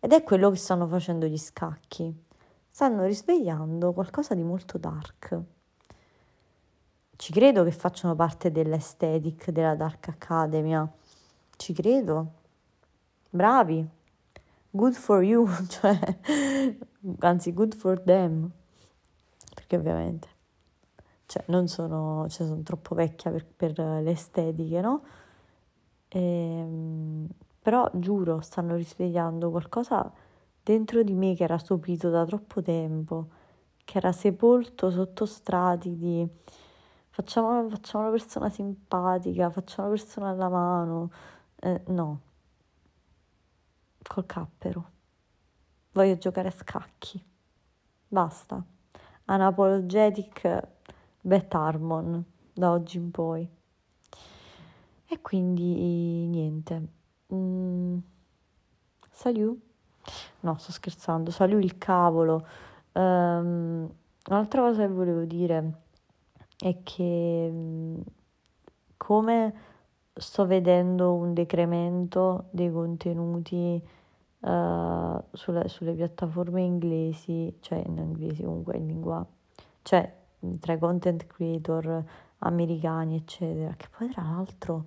Ed 0.00 0.12
è 0.12 0.24
quello 0.24 0.50
che 0.50 0.56
stanno 0.56 0.88
facendo 0.88 1.26
gli 1.26 1.38
scacchi. 1.38 2.24
Stanno 2.68 3.04
risvegliando 3.04 3.92
qualcosa 3.92 4.34
di 4.34 4.42
molto 4.42 4.78
dark. 4.78 5.40
Ci 7.14 7.32
credo 7.32 7.62
che 7.62 7.70
facciano 7.70 8.16
parte 8.16 8.50
dell'aesthetic 8.50 9.50
della 9.50 9.76
Dark 9.76 10.08
Academia. 10.08 10.90
Ci 11.56 11.72
credo. 11.72 12.32
Bravi 13.30 13.88
good 14.76 14.94
for 14.94 15.22
you, 15.22 15.48
cioè, 15.68 15.98
anzi 17.20 17.52
good 17.52 17.74
for 17.74 17.98
them, 18.00 18.48
perché 19.54 19.76
ovviamente, 19.76 20.28
cioè, 21.26 21.42
non 21.48 21.66
sono, 21.66 22.26
cioè, 22.28 22.46
sono 22.46 22.62
troppo 22.62 22.94
vecchia 22.94 23.30
per, 23.30 23.44
per 23.46 23.78
le 23.78 24.10
estetiche, 24.10 24.80
no? 24.80 25.02
Ehm, 26.08 27.28
però 27.60 27.90
giuro, 27.94 28.40
stanno 28.40 28.76
risvegliando 28.76 29.50
qualcosa 29.50 30.10
dentro 30.62 31.02
di 31.02 31.14
me 31.14 31.34
che 31.34 31.44
era 31.44 31.58
stupito 31.58 32.10
da 32.10 32.24
troppo 32.24 32.62
tempo, 32.62 33.28
che 33.84 33.98
era 33.98 34.12
sepolto 34.12 34.90
sotto 34.90 35.26
strati 35.26 35.96
di 35.96 36.28
facciamo, 37.10 37.68
facciamo 37.68 38.04
una 38.04 38.12
persona 38.12 38.50
simpatica, 38.50 39.50
facciamo 39.50 39.88
una 39.88 39.96
persona 39.96 40.28
alla 40.30 40.48
mano. 40.48 41.10
Eh, 41.60 41.82
no, 41.88 42.20
col 44.06 44.26
cappero. 44.26 44.90
Voglio 45.92 46.16
giocare 46.18 46.48
a 46.48 46.50
scacchi. 46.50 47.22
Basta. 48.08 48.62
Unapologetic 49.26 50.68
Bet 51.20 51.54
Harmon 51.54 52.24
da 52.52 52.70
oggi 52.70 52.98
in 52.98 53.10
poi. 53.10 53.55
E 55.08 55.20
quindi 55.22 56.26
niente. 56.26 56.88
Mm. 57.32 57.98
Salut? 59.10 59.58
No, 60.40 60.56
sto 60.58 60.72
scherzando. 60.72 61.30
Salut 61.30 61.62
il 61.62 61.78
cavolo. 61.78 62.46
Um, 62.92 63.88
un'altra 64.28 64.62
cosa 64.62 64.82
che 64.82 64.88
volevo 64.88 65.24
dire 65.24 65.82
è 66.58 66.82
che 66.82 67.48
mm, 67.50 68.00
come 68.96 69.54
sto 70.14 70.46
vedendo 70.46 71.12
un 71.12 71.34
decremento 71.34 72.46
dei 72.50 72.70
contenuti 72.72 73.80
uh, 74.40 75.24
sulle, 75.32 75.68
sulle, 75.68 75.92
piattaforme 75.92 76.62
inglesi, 76.62 77.58
cioè 77.60 77.82
in 77.86 77.98
inglese 77.98 78.42
comunque 78.42 78.76
in 78.76 78.86
lingua, 78.86 79.26
cioè 79.82 80.15
tra 80.60 80.72
i 80.74 80.78
content 80.78 81.26
creator 81.26 82.04
americani, 82.38 83.16
eccetera, 83.16 83.74
che 83.76 83.86
poi 83.96 84.10
tra 84.10 84.22
l'altro, 84.22 84.86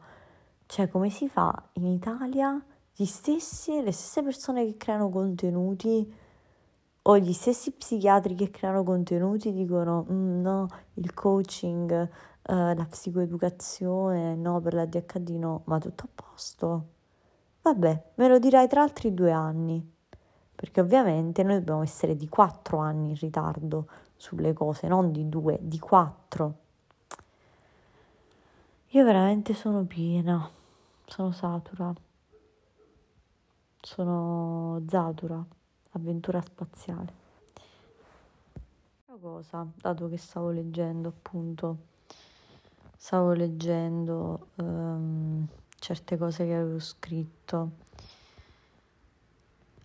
cioè 0.66 0.88
come 0.88 1.10
si 1.10 1.28
fa 1.28 1.70
in 1.74 1.86
Italia 1.86 2.62
gli 2.94 3.06
stessi, 3.06 3.82
le 3.82 3.92
stesse 3.92 4.22
persone 4.22 4.66
che 4.66 4.78
creano 4.78 5.10
contenuti 5.10 6.14
o 7.02 7.18
gli 7.18 7.34
stessi 7.34 7.72
psichiatri 7.72 8.36
che 8.36 8.52
creano 8.52 8.84
contenuti 8.84 9.54
dicono 9.54 10.06
mm, 10.12 10.42
no, 10.42 10.68
il 10.96 11.14
coaching 11.14 12.10
uh, 12.50 12.54
la 12.76 12.86
psicoeducazione, 12.90 14.36
no, 14.36 14.60
per 14.60 14.74
la 14.74 14.86
DHD 14.86 15.30
no, 15.32 15.62
ma 15.66 15.80
tutto 15.80 16.04
a 16.04 16.10
posto. 16.14 16.88
Vabbè, 17.62 18.12
me 18.16 18.28
lo 18.28 18.40
dirai 18.40 18.68
tra 18.68 18.82
altri 18.82 19.14
due 19.14 19.32
anni, 19.32 19.82
perché 20.56 20.82
ovviamente 20.82 21.44
noi 21.44 21.56
dobbiamo 21.60 21.84
essere 21.84 22.16
di 22.16 22.28
quattro 22.28 22.80
anni 22.80 23.10
in 23.10 23.18
ritardo 23.18 23.88
sulle 24.20 24.52
cose, 24.52 24.88
non 24.90 25.14
di 25.14 25.30
due, 25.30 25.58
di 25.62 25.80
quattro. 25.80 26.58
Io 28.90 29.06
veramente 29.06 29.54
sono 29.54 29.86
piena, 29.86 30.50
sono 31.06 31.32
satura, 31.32 31.94
sono 33.80 34.84
zatura, 34.88 35.42
avventura 35.92 36.42
spaziale. 36.42 37.14
Una 39.06 39.18
cosa, 39.22 39.66
dato 39.76 40.10
che 40.10 40.18
stavo 40.18 40.50
leggendo 40.50 41.08
appunto 41.08 41.88
stavo 43.02 43.32
leggendo 43.32 44.48
um, 44.56 45.48
certe 45.80 46.18
cose 46.18 46.46
che 46.46 46.54
avevo 46.54 46.80
scritto. 46.80 47.72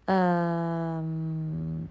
Um, 0.06 1.88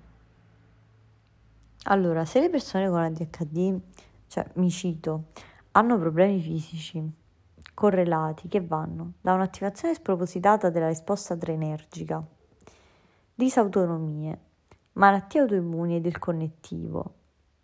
allora, 1.84 2.26
se 2.26 2.40
le 2.40 2.50
persone 2.50 2.88
con 2.90 3.02
ADHD, 3.02 3.80
cioè 4.28 4.46
mi 4.56 4.70
cito, 4.70 5.26
hanno 5.72 5.98
problemi 5.98 6.40
fisici 6.40 7.22
correlati 7.74 8.48
che 8.48 8.62
vanno 8.62 9.14
da 9.20 9.34
un'attivazione 9.34 9.94
spropositata 9.94 10.70
della 10.70 10.88
risposta 10.88 11.34
adrenergica, 11.34 12.26
disautonomie, 13.36 14.40
malattie 14.94 15.42
autoimmuni 15.42 15.98
e 15.98 16.02
del 16.02 16.20
connettivo. 16.20 17.16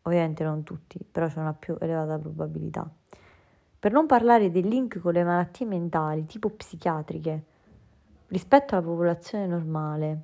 Ovviamente 0.03 0.43
non 0.43 0.63
tutti, 0.63 0.99
però 1.09 1.27
c'è 1.27 1.39
una 1.39 1.53
più 1.53 1.77
elevata 1.79 2.17
probabilità. 2.17 2.89
Per 3.79 3.91
non 3.91 4.07
parlare 4.07 4.51
del 4.51 4.67
link 4.67 4.99
con 4.99 5.13
le 5.13 5.23
malattie 5.23 5.65
mentali, 5.65 6.25
tipo 6.25 6.49
psichiatriche, 6.49 7.43
rispetto 8.27 8.75
alla 8.75 8.85
popolazione 8.85 9.45
normale. 9.47 10.23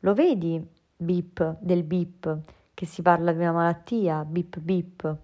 Lo 0.00 0.14
vedi, 0.14 0.64
BIP, 0.96 1.56
del 1.60 1.82
BIP, 1.82 2.38
che 2.76 2.84
si 2.84 3.00
parla 3.00 3.32
di 3.32 3.38
una 3.38 3.52
malattia, 3.52 4.22
BIP 4.22 4.58
BIP. 4.58 5.16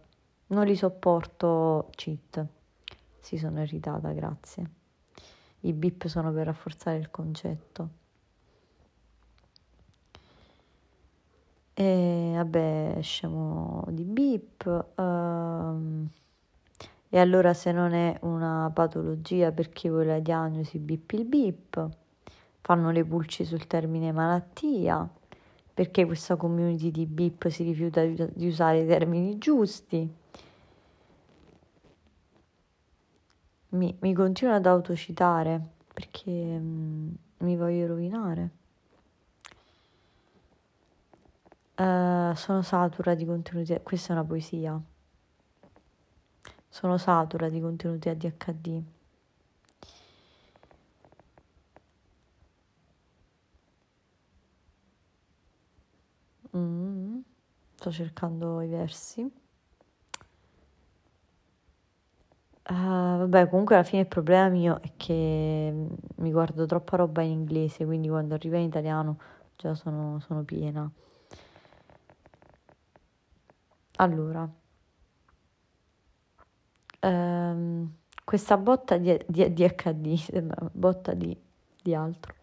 Non 0.46 0.64
li 0.64 0.74
sopporto, 0.74 1.90
cheat. 1.90 2.46
Si 3.20 3.36
sono 3.36 3.60
irritata, 3.60 4.10
grazie. 4.12 4.70
I 5.60 5.74
BIP 5.74 6.06
sono 6.06 6.32
per 6.32 6.46
rafforzare 6.46 6.96
il 6.96 7.10
concetto. 7.10 7.88
E 11.74 12.32
vabbè, 12.36 13.00
scemo 13.02 13.84
di 13.90 14.04
BIP. 14.04 14.86
Um, 14.96 16.08
e 17.10 17.18
allora 17.18 17.52
se 17.52 17.70
non 17.70 17.92
è 17.92 18.16
una 18.22 18.70
patologia 18.72 19.52
perché 19.52 19.90
vuoi 19.90 20.06
la 20.06 20.20
diagnosi 20.20 20.78
BIP 20.78 21.12
il 21.12 21.26
BIP, 21.26 21.88
fanno 22.62 22.90
le 22.90 23.04
pulci 23.04 23.44
sul 23.44 23.66
termine 23.66 24.10
malattia, 24.10 25.06
perché 25.74 26.04
questa 26.04 26.36
community 26.36 26.90
di 26.90 27.06
BIP 27.06 27.48
si 27.48 27.62
rifiuta 27.64 28.04
di 28.04 28.46
usare 28.46 28.80
i 28.80 28.86
termini 28.86 29.38
giusti. 29.38 30.20
Mi, 33.70 33.96
mi 34.00 34.12
continuo 34.12 34.54
ad 34.54 34.66
autocitare 34.66 35.60
perché 35.94 36.30
mm, 36.30 37.08
mi 37.38 37.56
voglio 37.56 37.86
rovinare. 37.86 38.50
Uh, 41.74 42.34
sono 42.34 42.60
satura 42.60 43.14
di 43.14 43.24
contenuti, 43.24 43.78
questa 43.82 44.10
è 44.10 44.12
una 44.12 44.24
poesia. 44.24 44.78
Sono 46.68 46.98
satura 46.98 47.48
di 47.48 47.60
contenuti 47.60 48.10
ADHD. 48.10 48.82
Mm, 56.56 57.20
sto 57.74 57.90
cercando 57.90 58.60
i 58.62 58.68
versi. 58.68 59.30
Uh, 62.64 62.72
vabbè, 63.18 63.48
comunque 63.48 63.74
alla 63.74 63.84
fine 63.84 64.02
il 64.02 64.06
problema 64.08 64.48
mio 64.48 64.80
è 64.80 64.92
che 64.96 65.72
mi 66.16 66.30
guardo 66.30 66.64
troppa 66.64 66.96
roba 66.96 67.20
in 67.22 67.30
inglese, 67.32 67.84
quindi 67.84 68.08
quando 68.08 68.34
arriva 68.34 68.56
in 68.58 68.66
italiano 68.66 69.18
già 69.56 69.74
sono, 69.74 70.20
sono 70.20 70.42
piena. 70.44 70.88
Allora, 73.98 74.48
ehm, 77.00 77.90
questa 78.24 78.56
botta 78.56 78.96
di, 78.98 79.18
di, 79.26 79.52
di 79.52 79.64
HD, 79.64 80.16
botta 80.72 81.14
di, 81.14 81.36
di 81.82 81.94
altro, 81.94 82.34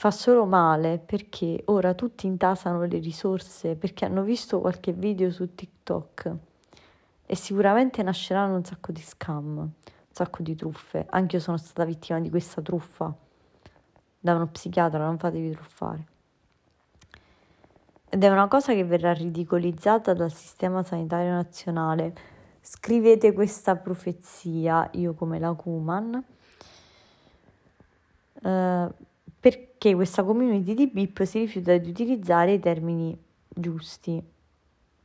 fa 0.00 0.10
solo 0.10 0.46
male 0.46 0.96
perché 0.96 1.60
ora 1.66 1.92
tutti 1.92 2.26
intasano 2.26 2.84
le 2.84 2.98
risorse 3.00 3.76
perché 3.76 4.06
hanno 4.06 4.22
visto 4.22 4.58
qualche 4.58 4.94
video 4.94 5.30
su 5.30 5.54
TikTok 5.54 6.36
e 7.26 7.36
sicuramente 7.36 8.02
nasceranno 8.02 8.56
un 8.56 8.64
sacco 8.64 8.92
di 8.92 9.02
scam, 9.02 9.58
un 9.58 9.70
sacco 10.10 10.42
di 10.42 10.54
truffe. 10.54 11.04
Anche 11.10 11.36
io 11.36 11.42
sono 11.42 11.58
stata 11.58 11.84
vittima 11.84 12.18
di 12.18 12.30
questa 12.30 12.62
truffa 12.62 13.14
da 14.18 14.34
uno 14.34 14.46
psichiatra, 14.46 15.04
non 15.04 15.18
fatevi 15.18 15.50
truffare. 15.50 16.06
Ed 18.08 18.24
è 18.24 18.28
una 18.30 18.48
cosa 18.48 18.72
che 18.72 18.84
verrà 18.84 19.12
ridicolizzata 19.12 20.14
dal 20.14 20.32
sistema 20.32 20.82
sanitario 20.82 21.32
nazionale 21.32 22.14
scrivete 22.62 23.34
questa 23.34 23.76
profezia, 23.76 24.88
io 24.92 25.12
come 25.12 25.38
la 25.38 25.52
Kuman, 25.52 26.24
eh, 28.42 29.08
perché 29.40 29.94
questa 29.94 30.22
community 30.22 30.74
di 30.74 30.86
BIP 30.86 31.24
si 31.24 31.40
rifiuta 31.40 31.76
di 31.78 31.88
utilizzare 31.88 32.52
i 32.52 32.60
termini 32.60 33.18
giusti. 33.48 34.22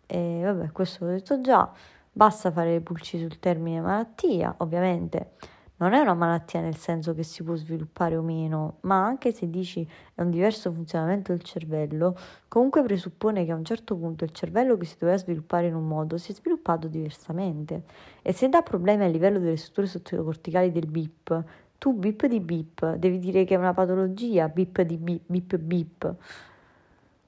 E 0.08 0.42
vabbè, 0.44 0.72
questo 0.72 1.06
l'ho 1.06 1.12
detto 1.12 1.42
già, 1.42 1.72
basta 2.12 2.52
fare 2.52 2.74
le 2.74 2.82
pulci 2.82 3.18
sul 3.18 3.40
termine 3.40 3.80
malattia, 3.80 4.54
ovviamente 4.58 5.32
non 5.78 5.92
è 5.92 6.00
una 6.00 6.14
malattia 6.14 6.62
nel 6.62 6.78
senso 6.78 7.14
che 7.14 7.24
si 7.24 7.44
può 7.44 7.56
sviluppare 7.56 8.16
o 8.16 8.22
meno, 8.22 8.78
ma 8.82 9.04
anche 9.04 9.34
se 9.34 9.50
dici 9.50 9.86
è 10.14 10.22
un 10.22 10.30
diverso 10.30 10.72
funzionamento 10.72 11.34
del 11.34 11.42
cervello, 11.42 12.16
comunque 12.48 12.82
presuppone 12.82 13.44
che 13.44 13.52
a 13.52 13.56
un 13.56 13.66
certo 13.66 13.98
punto 13.98 14.24
il 14.24 14.32
cervello 14.32 14.78
che 14.78 14.86
si 14.86 14.96
doveva 14.98 15.18
sviluppare 15.18 15.68
in 15.68 15.76
un 15.76 15.86
modo 15.86 16.18
si 16.18 16.32
è 16.32 16.36
sviluppato 16.36 16.88
diversamente 16.88 17.84
e 18.22 18.32
se 18.32 18.48
dà 18.48 18.62
problemi 18.62 19.04
a 19.04 19.08
livello 19.08 19.40
delle 19.40 19.58
strutture 19.58 19.88
sottocorticali 19.88 20.72
del 20.72 20.88
BIP, 20.88 21.44
tu 21.78 21.94
BIP 21.94 22.26
di 22.28 22.40
BIP 22.40 22.96
devi 22.96 23.20
dire 23.20 23.44
che 23.44 23.56
è 23.56 23.58
una 23.58 23.74
patologia, 23.74 24.48
BIP 24.48 24.82
di 24.82 24.98
BIP, 24.98 25.24
BIP 25.26 25.58
BIP. 25.58 26.16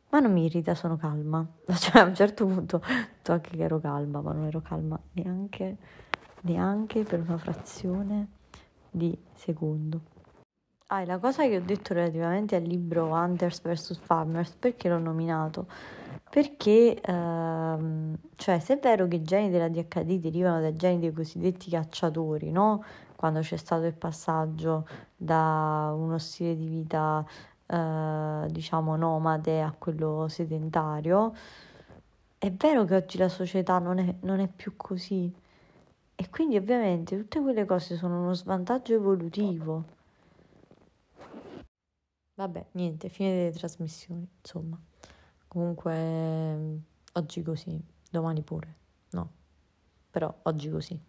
Ma 0.09 0.19
non 0.19 0.31
mi 0.31 0.45
irrita, 0.45 0.73
sono 0.73 0.95
calma. 0.97 1.45
Cioè 1.67 2.01
a 2.01 2.05
un 2.05 2.15
certo 2.15 2.45
punto 2.45 2.81
so 3.21 3.31
anche 3.33 3.55
che 3.55 3.63
ero 3.63 3.79
calma, 3.79 4.21
ma 4.21 4.31
non 4.31 4.45
ero 4.45 4.61
calma 4.61 4.99
neanche, 5.13 5.77
neanche 6.41 7.03
per 7.03 7.19
una 7.19 7.37
frazione 7.37 8.27
di 8.89 9.17
secondo. 9.33 10.15
Ah, 10.89 11.01
e 11.01 11.05
la 11.05 11.17
cosa 11.19 11.45
che 11.45 11.57
ho 11.57 11.61
detto 11.61 11.93
relativamente 11.93 12.55
al 12.55 12.63
libro 12.63 13.07
Hunters 13.07 13.61
vs 13.61 13.97
Farmers, 13.97 14.51
perché 14.51 14.87
l'ho 14.87 14.97
nominato? 14.97 15.67
Perché, 16.29 17.01
ehm, 17.01 18.15
cioè, 18.35 18.59
se 18.59 18.75
è 18.75 18.79
vero 18.79 19.05
che 19.07 19.17
i 19.17 19.21
geni 19.21 19.49
della 19.49 19.67
DHD 19.67 20.19
derivano 20.19 20.61
dai 20.61 20.75
geni 20.77 20.99
dei 20.99 21.11
cosiddetti 21.11 21.69
cacciatori, 21.69 22.51
no? 22.51 22.83
Quando 23.17 23.39
c'è 23.39 23.57
stato 23.57 23.85
il 23.85 23.95
passaggio 23.95 24.87
da 25.15 25.91
uno 25.91 26.19
stile 26.19 26.55
di 26.55 26.67
vita, 26.67 27.25
eh, 27.65 28.45
diciamo, 28.47 28.95
nomade 28.95 29.63
a 29.63 29.73
quello 29.75 30.27
sedentario, 30.27 31.33
è 32.37 32.51
vero 32.51 32.85
che 32.85 32.95
oggi 32.95 33.17
la 33.17 33.27
società 33.27 33.79
non 33.79 33.97
è, 33.97 34.15
non 34.21 34.39
è 34.39 34.47
più 34.47 34.75
così. 34.75 35.33
E 36.15 36.29
quindi 36.29 36.57
ovviamente 36.57 37.17
tutte 37.17 37.41
quelle 37.41 37.65
cose 37.65 37.95
sono 37.95 38.21
uno 38.21 38.33
svantaggio 38.35 38.93
evolutivo. 38.93 39.83
Vabbè, 42.35 42.67
niente, 42.73 43.09
fine 43.09 43.33
delle 43.33 43.51
trasmissioni, 43.51 44.29
insomma. 44.41 44.79
Comunque 45.47 46.81
oggi 47.13 47.41
così, 47.41 47.83
domani 48.11 48.43
pure. 48.43 48.75
No, 49.09 49.31
però 50.11 50.31
oggi 50.43 50.69
così. 50.69 51.06